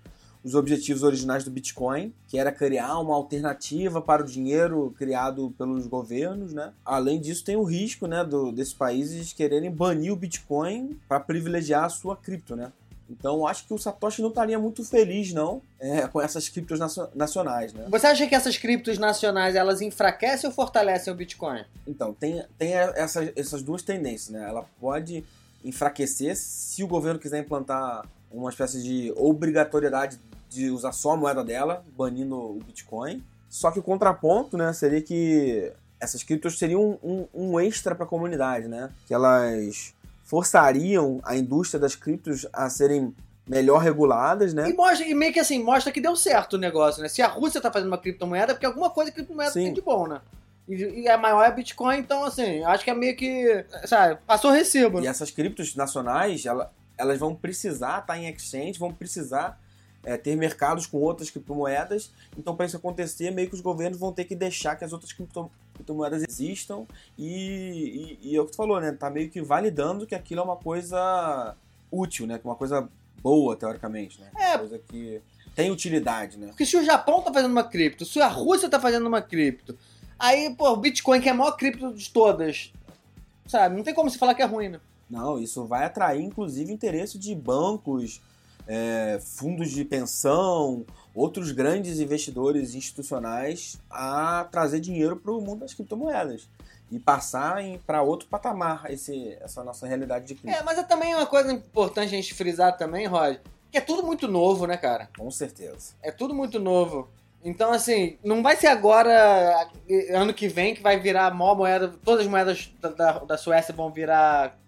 os 0.44 0.54
objetivos 0.54 1.02
originais 1.02 1.44
do 1.44 1.50
Bitcoin, 1.50 2.14
que 2.26 2.38
era 2.38 2.52
criar 2.52 2.98
uma 3.00 3.14
alternativa 3.14 4.00
para 4.00 4.22
o 4.22 4.26
dinheiro 4.26 4.94
criado 4.96 5.52
pelos 5.58 5.86
governos, 5.86 6.52
né? 6.52 6.72
Além 6.84 7.20
disso, 7.20 7.44
tem 7.44 7.56
o 7.56 7.64
risco, 7.64 8.06
né, 8.06 8.24
do, 8.24 8.52
desses 8.52 8.72
países 8.72 9.32
quererem 9.32 9.70
banir 9.70 10.12
o 10.12 10.16
Bitcoin 10.16 10.98
para 11.08 11.18
privilegiar 11.20 11.84
a 11.84 11.88
sua 11.88 12.16
cripto, 12.16 12.54
né? 12.54 12.72
Então, 13.08 13.46
acho 13.46 13.66
que 13.66 13.72
o 13.72 13.78
Satoshi 13.78 14.20
não 14.20 14.28
estaria 14.28 14.58
muito 14.58 14.84
feliz, 14.84 15.32
não, 15.32 15.62
é, 15.80 16.06
com 16.08 16.20
essas 16.20 16.48
criptos 16.48 16.78
nacio- 16.78 17.08
nacionais, 17.14 17.72
né? 17.72 17.86
Você 17.88 18.06
acha 18.06 18.26
que 18.26 18.34
essas 18.34 18.56
criptos 18.58 18.98
nacionais 18.98 19.54
elas 19.54 19.80
enfraquecem 19.80 20.48
ou 20.48 20.54
fortalecem 20.54 21.12
o 21.12 21.16
Bitcoin? 21.16 21.64
Então, 21.86 22.12
tem, 22.12 22.44
tem 22.58 22.74
essas, 22.74 23.32
essas 23.34 23.62
duas 23.62 23.82
tendências, 23.82 24.28
né? 24.30 24.46
Ela 24.48 24.64
pode 24.80 25.24
enfraquecer 25.64 26.36
se 26.36 26.84
o 26.84 26.88
governo 26.88 27.18
quiser 27.18 27.40
implantar 27.40 28.06
uma 28.30 28.50
espécie 28.50 28.82
de 28.82 29.12
obrigatoriedade 29.16 30.20
de 30.48 30.70
usar 30.70 30.92
só 30.92 31.12
a 31.12 31.16
moeda 31.16 31.42
dela, 31.42 31.84
banindo 31.96 32.36
o 32.36 32.60
Bitcoin. 32.66 33.24
Só 33.48 33.70
que 33.70 33.78
o 33.78 33.82
contraponto, 33.82 34.56
né, 34.56 34.72
seria 34.72 35.00
que 35.00 35.72
essas 36.00 36.22
criptos 36.22 36.58
seriam 36.58 36.98
um, 37.02 37.26
um, 37.34 37.52
um 37.52 37.60
extra 37.60 37.94
para 37.94 38.04
a 38.04 38.08
comunidade, 38.08 38.68
né? 38.68 38.90
Que 39.06 39.14
elas 39.14 39.94
forçariam 40.28 41.20
a 41.24 41.34
indústria 41.34 41.80
das 41.80 41.96
criptos 41.96 42.46
a 42.52 42.68
serem 42.68 43.14
melhor 43.48 43.78
reguladas, 43.78 44.52
né? 44.52 44.68
E, 44.68 44.74
mostra, 44.74 45.06
e 45.06 45.14
meio 45.14 45.32
que 45.32 45.40
assim, 45.40 45.62
mostra 45.64 45.90
que 45.90 46.02
deu 46.02 46.14
certo 46.14 46.52
o 46.52 46.58
negócio, 46.58 47.02
né? 47.02 47.08
Se 47.08 47.22
a 47.22 47.26
Rússia 47.26 47.62
tá 47.62 47.72
fazendo 47.72 47.88
uma 47.88 47.96
criptomoeda, 47.96 48.52
é 48.52 48.54
porque 48.54 48.66
alguma 48.66 48.90
coisa 48.90 49.10
criptomoeda 49.10 49.50
Sim. 49.50 49.64
tem 49.64 49.72
de 49.72 49.80
bom, 49.80 50.06
né? 50.06 50.20
E, 50.68 50.74
e 51.04 51.08
a 51.08 51.16
maior 51.16 51.42
é 51.44 51.50
Bitcoin, 51.50 51.96
então 51.98 52.22
assim, 52.24 52.62
acho 52.62 52.84
que 52.84 52.90
é 52.90 52.94
meio 52.94 53.16
que, 53.16 53.64
sabe, 53.86 54.18
passou 54.26 54.50
recibo, 54.50 55.00
E 55.00 55.06
essas 55.06 55.30
criptos 55.30 55.74
nacionais, 55.74 56.44
ela- 56.44 56.70
elas 56.98 57.18
vão 57.18 57.34
precisar 57.34 58.00
estar 58.00 58.18
em 58.18 58.28
exchange, 58.28 58.78
vão 58.78 58.92
precisar 58.92 59.58
é, 60.04 60.16
ter 60.16 60.36
mercados 60.36 60.86
com 60.86 60.98
outras 60.98 61.28
criptomoedas. 61.28 62.12
Então, 62.38 62.54
para 62.54 62.66
isso 62.66 62.76
acontecer, 62.76 63.30
meio 63.32 63.48
que 63.48 63.54
os 63.54 63.60
governos 63.60 63.98
vão 63.98 64.12
ter 64.12 64.24
que 64.24 64.34
deixar 64.36 64.76
que 64.76 64.84
as 64.84 64.92
outras 64.92 65.12
cripto- 65.12 65.50
criptomoedas 65.78 66.24
existam. 66.28 66.86
E, 67.16 68.18
e, 68.22 68.30
e 68.30 68.36
é 68.36 68.40
o 68.40 68.44
que 68.44 68.52
tu 68.52 68.56
falou, 68.56 68.80
né? 68.80 68.92
Tá 68.92 69.08
meio 69.08 69.30
que 69.30 69.40
validando 69.40 70.06
que 70.06 70.14
aquilo 70.14 70.40
é 70.40 70.44
uma 70.44 70.56
coisa 70.56 71.56
útil, 71.90 72.26
né? 72.26 72.40
Uma 72.44 72.56
coisa 72.56 72.88
boa, 73.22 73.56
teoricamente, 73.56 74.20
né? 74.20 74.30
É. 74.36 74.50
Uma 74.50 74.58
coisa 74.58 74.78
que 74.78 75.22
tem 75.54 75.70
utilidade, 75.70 76.38
né? 76.38 76.48
Porque 76.48 76.66
se 76.66 76.76
o 76.76 76.84
Japão 76.84 77.22
tá 77.22 77.32
fazendo 77.32 77.50
uma 77.50 77.64
cripto, 77.64 78.04
se 78.04 78.20
a 78.20 78.28
Rússia 78.28 78.68
tá 78.68 78.78
fazendo 78.78 79.06
uma 79.06 79.22
cripto, 79.22 79.76
aí, 80.18 80.54
pô, 80.54 80.70
o 80.70 80.76
Bitcoin, 80.76 81.20
que 81.20 81.28
é 81.28 81.32
a 81.32 81.34
maior 81.34 81.52
cripto 81.52 81.92
de 81.92 82.10
todas, 82.10 82.72
sabe, 83.46 83.76
não 83.76 83.82
tem 83.82 83.94
como 83.94 84.10
se 84.10 84.18
falar 84.18 84.34
que 84.34 84.42
é 84.42 84.46
ruim, 84.46 84.68
né? 84.68 84.80
Não, 85.08 85.38
isso 85.38 85.64
vai 85.64 85.84
atrair, 85.84 86.22
inclusive, 86.22 86.72
interesse 86.72 87.18
de 87.18 87.34
bancos, 87.34 88.20
é, 88.68 89.18
fundos 89.20 89.70
de 89.70 89.82
pensão, 89.82 90.84
outros 91.14 91.50
grandes 91.50 91.98
investidores 91.98 92.74
institucionais 92.74 93.80
a 93.90 94.46
trazer 94.52 94.78
dinheiro 94.78 95.16
para 95.16 95.32
o 95.32 95.40
mundo 95.40 95.60
das 95.60 95.72
criptomoedas 95.72 96.46
e 96.90 96.98
passar 96.98 97.62
para 97.86 98.02
outro 98.02 98.28
patamar 98.28 98.90
esse, 98.90 99.36
essa 99.40 99.64
nossa 99.64 99.86
realidade 99.86 100.26
de 100.26 100.34
cripto. 100.34 100.56
É, 100.56 100.62
mas 100.62 100.78
é 100.78 100.82
também 100.82 101.14
uma 101.14 101.26
coisa 101.26 101.50
importante 101.50 102.14
a 102.14 102.16
gente 102.16 102.34
frisar 102.34 102.76
também, 102.76 103.06
Rod, 103.06 103.38
Que 103.70 103.78
é 103.78 103.80
tudo 103.80 104.02
muito 104.02 104.28
novo, 104.28 104.66
né, 104.66 104.76
cara? 104.76 105.08
Com 105.16 105.30
certeza. 105.30 105.94
É 106.02 106.10
tudo 106.10 106.34
muito 106.34 106.58
novo. 106.58 107.08
Então, 107.44 107.72
assim, 107.72 108.18
não 108.24 108.42
vai 108.42 108.56
ser 108.56 108.66
agora, 108.66 109.70
ano 110.12 110.34
que 110.34 110.48
vem, 110.48 110.74
que 110.74 110.82
vai 110.82 110.98
virar 110.98 111.26
a 111.26 111.30
maior 111.30 111.54
moeda. 111.54 111.94
Todas 112.04 112.24
as 112.24 112.30
moedas 112.30 112.70
da, 112.80 112.88
da, 112.88 113.12
da 113.20 113.38
Suécia 113.38 113.72
vão 113.72 113.90
virar 113.90 114.58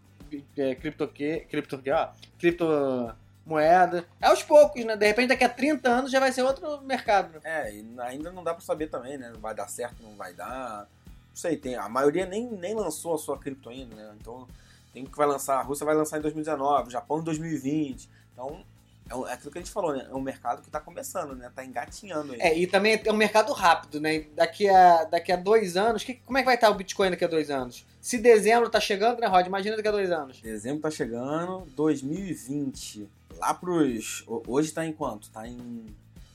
é, 0.56 0.74
cripto, 0.76 1.08
cripto, 1.08 1.82
ó, 1.92 2.08
criptomoeda. 3.50 4.06
É 4.20 4.26
aos 4.26 4.42
poucos, 4.42 4.84
né? 4.84 4.96
De 4.96 5.06
repente, 5.06 5.28
daqui 5.28 5.44
a 5.44 5.48
30 5.48 5.88
anos 5.88 6.10
já 6.10 6.20
vai 6.20 6.32
ser 6.32 6.42
outro 6.42 6.80
mercado. 6.82 7.32
Né? 7.34 7.40
É, 7.44 7.74
e 7.74 7.84
ainda 8.00 8.30
não 8.30 8.44
dá 8.44 8.54
pra 8.54 8.62
saber 8.62 8.86
também, 8.86 9.18
né? 9.18 9.32
Vai 9.40 9.54
dar 9.54 9.68
certo, 9.68 10.02
não 10.02 10.14
vai 10.16 10.32
dar. 10.32 10.88
Não 11.28 11.36
sei, 11.36 11.56
tem, 11.56 11.74
a 11.74 11.88
maioria 11.88 12.26
nem, 12.26 12.48
nem 12.48 12.74
lançou 12.74 13.14
a 13.14 13.18
sua 13.18 13.38
cripto 13.38 13.68
ainda, 13.68 13.94
né? 13.94 14.14
Então, 14.20 14.46
tem 14.92 15.04
que 15.04 15.16
vai 15.16 15.26
lançar. 15.26 15.58
A 15.58 15.62
Rússia 15.62 15.84
vai 15.84 15.94
lançar 15.94 16.18
em 16.18 16.22
2019, 16.22 16.88
o 16.88 16.90
Japão 16.90 17.20
em 17.20 17.24
2020. 17.24 18.08
Então, 18.32 18.64
é, 19.10 19.30
é 19.30 19.32
aquilo 19.32 19.50
que 19.50 19.58
a 19.58 19.60
gente 19.60 19.72
falou, 19.72 19.92
né? 19.92 20.06
É 20.08 20.14
um 20.14 20.20
mercado 20.20 20.62
que 20.62 20.68
está 20.68 20.80
começando, 20.80 21.34
né? 21.34 21.50
Tá 21.54 21.64
engatinhando 21.64 22.32
aí. 22.32 22.40
É, 22.40 22.58
e 22.58 22.66
também 22.66 23.00
é 23.04 23.12
um 23.12 23.16
mercado 23.16 23.52
rápido, 23.52 24.00
né? 24.00 24.26
Daqui 24.34 24.68
a, 24.68 25.04
daqui 25.04 25.32
a 25.32 25.36
dois 25.36 25.76
anos, 25.76 26.04
que, 26.04 26.14
como 26.14 26.38
é 26.38 26.42
que 26.42 26.46
vai 26.46 26.54
estar 26.56 26.70
o 26.70 26.74
Bitcoin 26.74 27.10
daqui 27.10 27.24
a 27.24 27.28
dois 27.28 27.50
anos? 27.50 27.86
Se 28.00 28.18
dezembro 28.18 28.70
tá 28.70 28.80
chegando, 28.80 29.20
né, 29.20 29.26
Rod? 29.26 29.46
Imagina 29.46 29.76
daqui 29.76 29.88
a 29.88 29.92
dois 29.92 30.10
anos. 30.10 30.40
Dezembro 30.40 30.80
tá 30.80 30.90
chegando, 30.90 31.66
2020. 31.76 33.19
Lá 33.40 33.54
pros. 33.54 34.22
Hoje 34.46 34.70
tá 34.70 34.84
em 34.84 34.92
quanto? 34.92 35.30
Tá 35.30 35.48
em 35.48 35.86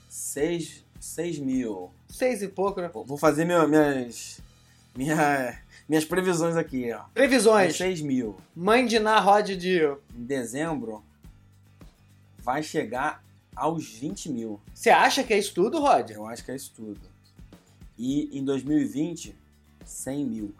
6, 0.09 0.83
6 0.99 1.37
mil. 1.37 1.91
Seis 2.09 2.41
e 2.41 2.47
pouco, 2.47 2.81
né? 2.81 2.89
Vou 2.91 3.15
fazer 3.15 3.45
meu, 3.45 3.67
minhas. 3.67 4.41
Minha, 4.95 5.61
minhas 5.87 6.03
previsões 6.03 6.55
aqui, 6.55 6.91
ó. 6.91 7.03
Previsões. 7.13 7.77
6 7.77 8.01
mil. 8.01 8.35
Mãe 8.55 8.87
de 8.87 8.97
Ná, 8.97 9.19
Rod 9.19 9.51
Dio. 9.51 10.01
Em 10.15 10.23
dezembro, 10.23 11.03
vai 12.39 12.63
chegar 12.63 13.23
aos 13.55 13.87
20 13.87 14.29
mil. 14.29 14.59
Você 14.73 14.89
acha 14.89 15.23
que 15.23 15.33
é 15.33 15.37
isso 15.37 15.53
tudo, 15.53 15.79
Rod? 15.79 16.09
Eu 16.09 16.25
acho 16.25 16.43
que 16.43 16.49
é 16.49 16.55
isso 16.55 16.71
tudo. 16.75 17.01
E 17.99 18.35
em 18.35 18.43
2020, 18.43 19.35
100 19.85 20.25
mil. 20.25 20.55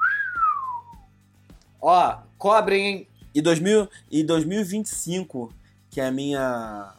Ó, 1.82 2.20
cobrem, 2.38 2.86
hein? 2.86 3.08
E, 3.34 3.42
2000, 3.42 3.90
e 4.12 4.24
2025, 4.24 5.52
que 5.96 6.02
é 6.02 6.08
a 6.08 6.12
minha 6.12 6.94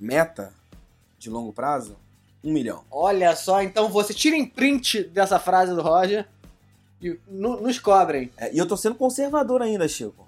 meta 0.00 0.54
de 1.18 1.28
longo 1.28 1.52
prazo, 1.52 1.98
1 2.42 2.50
milhão. 2.50 2.82
Olha 2.90 3.36
só, 3.36 3.60
então 3.60 3.90
você 3.90 4.14
tirem 4.14 4.46
print 4.46 5.04
dessa 5.04 5.38
frase 5.38 5.74
do 5.74 5.82
Roger 5.82 6.26
e 7.02 7.20
nos 7.28 7.78
cobrem. 7.78 8.32
É, 8.38 8.50
e 8.50 8.56
eu 8.56 8.66
tô 8.66 8.74
sendo 8.74 8.94
conservador 8.94 9.60
ainda, 9.60 9.86
Chico. 9.86 10.26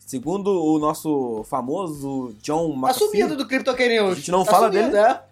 Segundo 0.00 0.48
o 0.48 0.80
nosso 0.80 1.44
famoso 1.44 2.34
John 2.42 2.72
McAfee... 2.72 2.88
Tá 2.88 3.06
sumido 3.06 3.36
do 3.36 3.46
CryptoCast 3.46 3.98
A 4.00 4.14
gente 4.14 4.30
não 4.32 4.44
tá 4.44 4.50
fala 4.50 4.66
sumido, 4.66 4.90
dele. 4.90 5.04
É? 5.04 5.22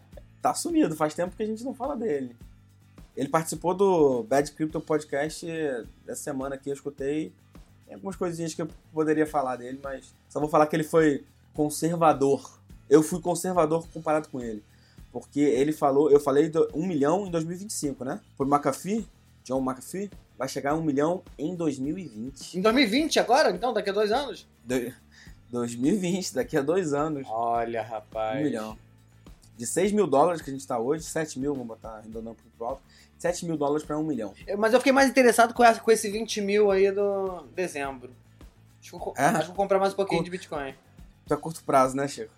Tá 0.41 0.55
sumido, 0.55 0.95
faz 0.95 1.15
tempo 1.15 1.35
que 1.37 1.43
a 1.43 1.47
gente 1.47 1.65
não 1.65 1.75
fala 1.75 1.97
dele. 1.97 2.37
Ele 3.17 3.29
participou 3.29 3.75
do 3.75 4.23
Bad 4.23 4.49
Crypto 4.53 4.81
Podcast 4.81 5.45
essa 6.07 6.23
semana 6.23 6.55
aqui, 6.55 6.71
eu 6.71 6.75
escutei. 6.75 7.33
Tem 7.85 7.97
algumas 7.97 8.15
coisinhas 8.15 8.55
que 8.55 8.63
eu 8.63 8.69
poderia 8.93 9.27
falar 9.27 9.57
dele, 9.57 9.81
mas 9.83 10.15
só 10.29 10.39
vou 10.39 10.49
falar 10.49 10.69
que 10.69 10.77
ele 10.77 10.85
foi 10.85 11.25
conservador. 11.55 12.59
Eu 12.88 13.03
fui 13.03 13.21
conservador 13.21 13.87
comparado 13.93 14.29
com 14.29 14.41
ele. 14.41 14.62
Porque 15.12 15.41
ele 15.41 15.73
falou, 15.73 16.11
eu 16.11 16.19
falei 16.19 16.51
1 16.75 16.87
milhão 16.87 17.27
em 17.27 17.31
2025, 17.31 18.05
né? 18.05 18.21
Por 18.37 18.47
McAfee, 18.47 19.07
John 19.45 19.61
McAfee, 19.61 20.11
vai 20.38 20.49
chegar 20.49 20.73
a 20.73 20.75
1 20.75 20.83
milhão 20.83 21.23
em 21.38 21.55
2020. 21.55 22.59
Em 22.59 22.61
2020 22.61 23.21
agora? 23.21 23.51
Então, 23.51 23.73
daqui 23.73 23.91
a 23.91 23.93
dois 23.93 24.11
anos? 24.11 24.49
Do, 24.65 24.93
2020, 25.51 26.35
daqui 26.35 26.57
a 26.57 26.62
dois 26.62 26.95
anos. 26.95 27.27
Olha, 27.29 27.83
rapaz. 27.83 28.41
1 28.41 28.43
milhão. 28.43 28.79
De 29.57 29.67
6 29.67 29.93
mil 29.93 30.07
dólares 30.07 30.41
que 30.41 30.49
a 30.49 30.53
gente 30.53 30.67
tá 30.67 30.79
hoje, 30.79 31.05
7 31.05 31.38
mil, 31.38 31.53
vamos 31.53 31.69
botar 31.69 31.99
arredondando 31.99 32.37
pro 32.57 32.67
alto, 32.67 32.83
7 33.19 33.45
mil 33.45 33.57
dólares 33.57 33.85
para 33.85 33.99
1 33.99 34.03
milhão. 34.03 34.33
Mas 34.59 34.73
eu 34.73 34.81
fiquei 34.81 34.93
mais 34.93 35.11
interessado 35.11 35.53
com, 35.53 35.62
essa, 35.62 35.79
com 35.79 35.91
esse 35.91 36.11
20 36.11 36.41
mil 36.41 36.71
aí 36.71 36.91
do 36.91 37.43
dezembro. 37.55 38.11
Acho 38.81 38.99
que, 38.99 39.21
é? 39.21 39.25
acho 39.27 39.41
que 39.41 39.47
vou 39.49 39.57
comprar 39.57 39.79
mais 39.79 39.93
um 39.93 39.97
pouquinho 39.97 40.25
de 40.25 40.31
Bitcoin. 40.31 40.75
Tu 41.27 41.35
é 41.35 41.37
curto 41.37 41.63
prazo, 41.65 41.97
né, 41.97 42.07
Chico? 42.09 42.33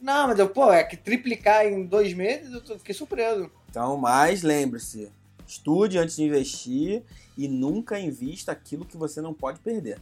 Não, 0.00 0.28
mas 0.28 0.38
eu, 0.38 0.48
pô, 0.48 0.72
é 0.72 0.82
que 0.82 0.96
triplicar 0.96 1.64
em 1.64 1.84
dois 1.86 2.12
meses, 2.12 2.52
eu 2.68 2.78
fiquei 2.78 2.94
surpreso. 2.94 3.50
Então, 3.70 3.96
mas 3.96 4.42
lembre-se, 4.42 5.10
estude 5.46 5.96
antes 5.96 6.16
de 6.16 6.24
investir 6.24 7.04
e 7.38 7.46
nunca 7.46 7.98
invista 8.00 8.50
aquilo 8.52 8.84
que 8.84 8.96
você 8.96 9.20
não 9.20 9.32
pode 9.32 9.60
perder. 9.60 10.00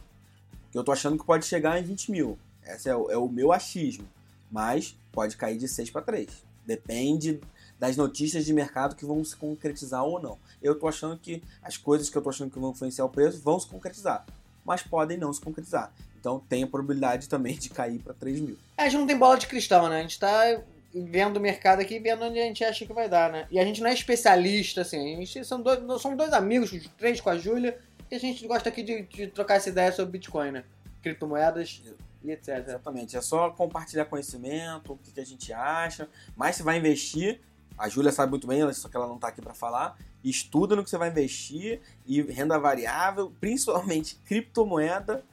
Que 0.71 0.77
eu 0.77 0.83
tô 0.83 0.91
achando 0.91 1.17
que 1.17 1.25
pode 1.25 1.45
chegar 1.45 1.79
em 1.79 1.83
20 1.83 2.11
mil. 2.11 2.39
Esse 2.65 2.89
é 2.89 2.95
o, 2.95 3.11
é 3.11 3.17
o 3.17 3.27
meu 3.27 3.51
achismo. 3.51 4.07
Mas 4.49 4.97
pode 5.11 5.37
cair 5.37 5.57
de 5.57 5.67
6 5.67 5.91
para 5.91 6.01
3. 6.01 6.29
Depende 6.65 7.39
das 7.79 7.97
notícias 7.97 8.45
de 8.45 8.53
mercado 8.53 8.95
que 8.95 9.05
vão 9.05 9.23
se 9.23 9.35
concretizar 9.35 10.03
ou 10.03 10.21
não. 10.21 10.37
Eu 10.61 10.77
tô 10.77 10.87
achando 10.87 11.17
que 11.17 11.43
as 11.61 11.77
coisas 11.77 12.09
que 12.09 12.17
eu 12.17 12.21
tô 12.21 12.29
achando 12.29 12.51
que 12.51 12.59
vão 12.59 12.71
influenciar 12.71 13.05
o 13.05 13.09
preço 13.09 13.41
vão 13.41 13.59
se 13.59 13.67
concretizar. 13.67 14.25
Mas 14.63 14.83
podem 14.83 15.17
não 15.17 15.33
se 15.33 15.41
concretizar. 15.41 15.93
Então 16.21 16.39
tem 16.47 16.63
a 16.63 16.67
probabilidade 16.67 17.27
também 17.27 17.57
de 17.57 17.69
cair 17.69 17.99
para 17.99 18.13
3 18.13 18.39
mil. 18.39 18.57
É, 18.77 18.83
a 18.83 18.89
gente 18.89 18.99
não 18.99 19.07
tem 19.07 19.17
bola 19.17 19.37
de 19.37 19.47
cristal, 19.47 19.89
né? 19.89 19.97
A 19.97 20.01
gente 20.03 20.19
tá 20.19 20.61
vendo 20.93 21.37
o 21.37 21.39
mercado 21.39 21.81
aqui 21.81 21.95
e 21.95 21.99
vendo 21.99 22.23
onde 22.23 22.39
a 22.39 22.43
gente 22.43 22.63
acha 22.63 22.85
que 22.85 22.93
vai 22.93 23.09
dar, 23.09 23.31
né? 23.31 23.47
E 23.49 23.59
a 23.59 23.65
gente 23.65 23.81
não 23.81 23.89
é 23.89 23.93
especialista, 23.93 24.81
assim. 24.81 25.15
A 25.15 25.17
gente 25.17 25.43
são 25.43 25.61
dois, 25.61 25.79
somos 26.01 26.17
dois 26.17 26.31
amigos, 26.31 26.71
três 26.97 27.19
com 27.19 27.29
a 27.29 27.37
Júlia, 27.37 27.77
e 28.09 28.15
a 28.15 28.19
gente 28.19 28.45
gosta 28.47 28.69
aqui 28.69 28.83
de, 28.83 29.01
de 29.03 29.27
trocar 29.27 29.55
essa 29.55 29.69
ideia 29.69 29.91
sobre 29.91 30.11
Bitcoin, 30.13 30.51
né? 30.51 30.63
Criptomoedas 31.01 31.81
e 32.23 32.31
etc. 32.31 32.59
Exatamente. 32.67 33.17
É 33.17 33.21
só 33.21 33.49
compartilhar 33.49 34.05
conhecimento, 34.05 34.93
o 34.93 34.97
que, 34.97 35.11
que 35.11 35.19
a 35.19 35.25
gente 35.25 35.51
acha. 35.51 36.07
Mas 36.35 36.57
se 36.57 36.63
vai 36.63 36.77
investir, 36.77 37.39
a 37.77 37.89
Júlia 37.89 38.11
sabe 38.11 38.29
muito 38.29 38.45
bem, 38.45 38.71
só 38.73 38.87
que 38.87 38.95
ela 38.95 39.07
não 39.07 39.15
está 39.15 39.29
aqui 39.29 39.41
para 39.41 39.55
falar. 39.55 39.97
Estuda 40.23 40.75
no 40.75 40.83
que 40.83 40.89
você 40.89 40.97
vai 40.99 41.09
investir 41.09 41.81
e 42.05 42.21
renda 42.21 42.59
variável, 42.59 43.33
principalmente 43.39 44.17
criptomoeda 44.25 45.23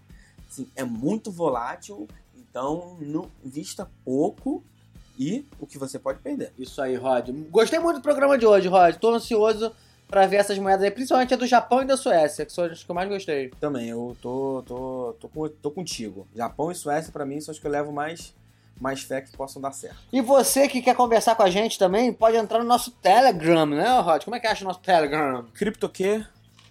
assim, 0.48 0.68
é 0.74 0.84
muito 0.84 1.30
volátil, 1.30 2.08
então 2.36 2.96
não 3.00 3.30
invista 3.44 3.90
pouco 4.04 4.62
e 5.18 5.44
o 5.58 5.66
que 5.66 5.78
você 5.78 5.98
pode 5.98 6.20
perder. 6.20 6.52
Isso 6.58 6.80
aí, 6.80 6.94
Rod. 6.94 7.30
Gostei 7.50 7.78
muito 7.78 7.96
do 7.96 8.02
programa 8.02 8.38
de 8.38 8.46
hoje, 8.46 8.68
Rod. 8.68 8.94
Estou 8.94 9.14
ansioso 9.14 9.72
para 10.06 10.26
ver 10.26 10.36
essas 10.36 10.58
moedas 10.58 10.82
aí, 10.82 10.90
principalmente 10.90 11.34
a 11.34 11.36
do 11.36 11.46
Japão 11.46 11.82
e 11.82 11.84
da 11.84 11.96
Suécia, 11.96 12.46
que 12.46 12.52
são 12.52 12.64
as 12.64 12.82
que 12.82 12.90
eu 12.90 12.94
mais 12.94 13.08
gostei. 13.08 13.50
Também, 13.60 13.88
eu 13.88 14.16
tô, 14.22 14.62
tô, 14.66 15.16
tô, 15.20 15.48
tô 15.50 15.70
contigo. 15.70 16.26
Japão 16.34 16.70
e 16.70 16.74
Suécia, 16.74 17.12
para 17.12 17.26
mim, 17.26 17.40
são 17.40 17.52
as 17.52 17.58
que 17.58 17.66
eu 17.66 17.70
levo 17.70 17.92
mais 17.92 18.34
mais 18.80 19.02
fé 19.02 19.20
que 19.20 19.36
possam 19.36 19.60
dar 19.60 19.72
certo. 19.72 19.98
E 20.12 20.20
você 20.20 20.68
que 20.68 20.80
quer 20.80 20.94
conversar 20.94 21.34
com 21.34 21.42
a 21.42 21.50
gente 21.50 21.76
também, 21.76 22.12
pode 22.12 22.36
entrar 22.36 22.60
no 22.60 22.64
nosso 22.64 22.92
Telegram, 22.92 23.66
né, 23.66 23.98
Rod? 23.98 24.22
Como 24.22 24.36
é 24.36 24.40
que 24.40 24.46
acha 24.46 24.64
o 24.64 24.68
nosso 24.68 24.78
Telegram? 24.78 25.44
CryptoQ 25.52 26.24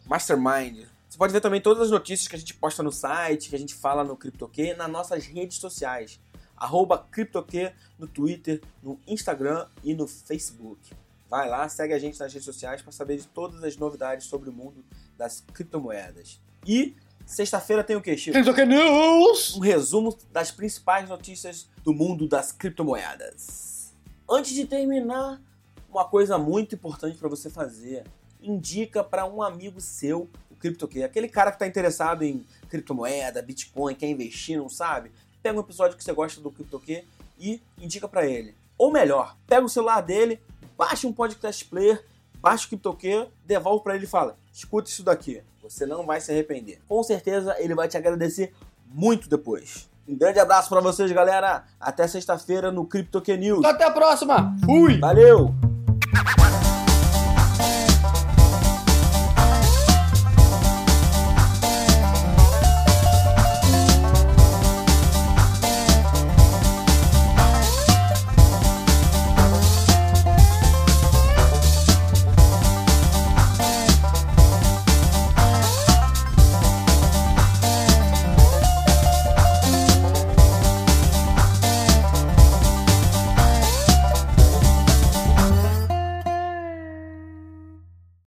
Mastermind. 0.06 0.86
Você 1.18 1.20
pode 1.20 1.34
ver 1.34 1.42
também 1.42 1.60
todas 1.60 1.82
as 1.82 1.90
notícias 1.90 2.28
que 2.28 2.36
a 2.36 2.38
gente 2.38 2.54
posta 2.54 2.84
no 2.84 2.92
site, 2.92 3.50
que 3.50 3.56
a 3.56 3.58
gente 3.58 3.74
fala 3.74 4.04
no 4.04 4.16
CryptoQ, 4.16 4.76
nas 4.76 4.88
nossas 4.88 5.26
redes 5.26 5.58
sociais. 5.58 6.20
Arroba 6.56 6.96
CryptoQ 7.10 7.72
no 7.98 8.08
Twitter, 8.08 8.62
no 8.84 9.00
Instagram 9.08 9.66
e 9.84 9.96
no 9.96 10.06
Facebook. 10.06 10.94
Vai 11.28 11.50
lá, 11.50 11.68
segue 11.70 11.96
a 11.96 11.98
gente 11.98 12.20
nas 12.20 12.32
redes 12.32 12.46
sociais 12.46 12.84
para 12.84 12.92
saber 12.92 13.18
de 13.18 13.26
todas 13.26 13.64
as 13.64 13.76
novidades 13.78 14.28
sobre 14.28 14.52
o 14.52 14.54
mundo 14.54 14.86
das 15.18 15.44
criptomoedas. 15.56 16.40
E 16.64 16.96
sexta-feira 17.26 17.84
tem 17.84 17.96
o 17.96 18.02
que, 18.02 18.16
Chico? 18.16 18.34
CryptoQ 18.34 18.66
News! 18.68 19.56
Um 19.56 19.62
resumo 19.62 20.16
das 20.32 20.52
principais 20.52 21.10
notícias 21.10 21.68
do 21.84 21.96
mundo 21.96 22.28
das 22.28 22.52
criptomoedas. 22.52 23.92
Antes 24.30 24.54
de 24.54 24.68
terminar, 24.68 25.42
uma 25.90 26.06
coisa 26.06 26.38
muito 26.38 26.76
importante 26.76 27.18
para 27.18 27.28
você 27.28 27.50
fazer. 27.50 28.04
Indica 28.40 29.04
para 29.04 29.26
um 29.26 29.42
amigo 29.42 29.82
seu 29.82 30.30
CryptoQ, 30.60 31.04
aquele 31.04 31.28
cara 31.28 31.52
que 31.52 31.56
está 31.56 31.68
interessado 31.68 32.24
em 32.24 32.46
criptomoeda, 32.70 33.42
Bitcoin, 33.42 33.96
quer 33.96 34.08
investir, 34.08 34.58
não 34.58 34.70
sabe? 34.70 35.12
Pega 35.42 35.58
um 35.58 35.62
episódio 35.62 35.98
que 35.98 36.04
você 36.04 36.14
gosta 36.14 36.42
do 36.42 36.52
CryptoQ 36.52 37.04
e 37.40 37.62
indica 37.80 38.08
para 38.08 38.26
ele. 38.26 38.56
Ou 38.78 38.92
melhor, 38.92 39.36
pega 39.48 39.66
o 39.66 39.70
celular 39.70 40.02
dele, 40.02 40.40
baixa 40.78 41.08
um 41.08 41.14
podcast 41.14 41.66
player, 41.66 42.04
baixa 42.40 42.66
o 42.66 42.70
CryptoQ, 42.70 43.28
devolve 43.46 43.84
para 43.84 43.96
ele 43.96 44.06
e 44.06 44.10
fala: 44.10 44.38
escuta 44.52 44.90
isso 44.90 45.04
daqui, 45.04 45.42
você 45.62 45.86
não 45.86 46.06
vai 46.06 46.22
se 46.22 46.32
arrepender. 46.32 46.80
Com 46.88 47.02
certeza 47.04 47.56
ele 47.60 47.76
vai 47.76 47.88
te 47.88 47.98
agradecer 47.98 48.54
muito 48.86 49.30
depois. 49.30 49.90
Um 50.08 50.16
grande 50.16 50.40
abraço 50.40 50.70
para 50.70 50.80
vocês, 50.80 51.12
galera. 51.12 51.66
Até 51.80 52.08
sexta-feira 52.08 52.72
no 52.72 52.86
CryptoQ 52.86 53.36
News. 53.36 53.66
Até 53.66 53.84
a 53.84 53.92
próxima. 53.92 54.56
Fui. 54.66 54.98
Valeu. 55.00 55.54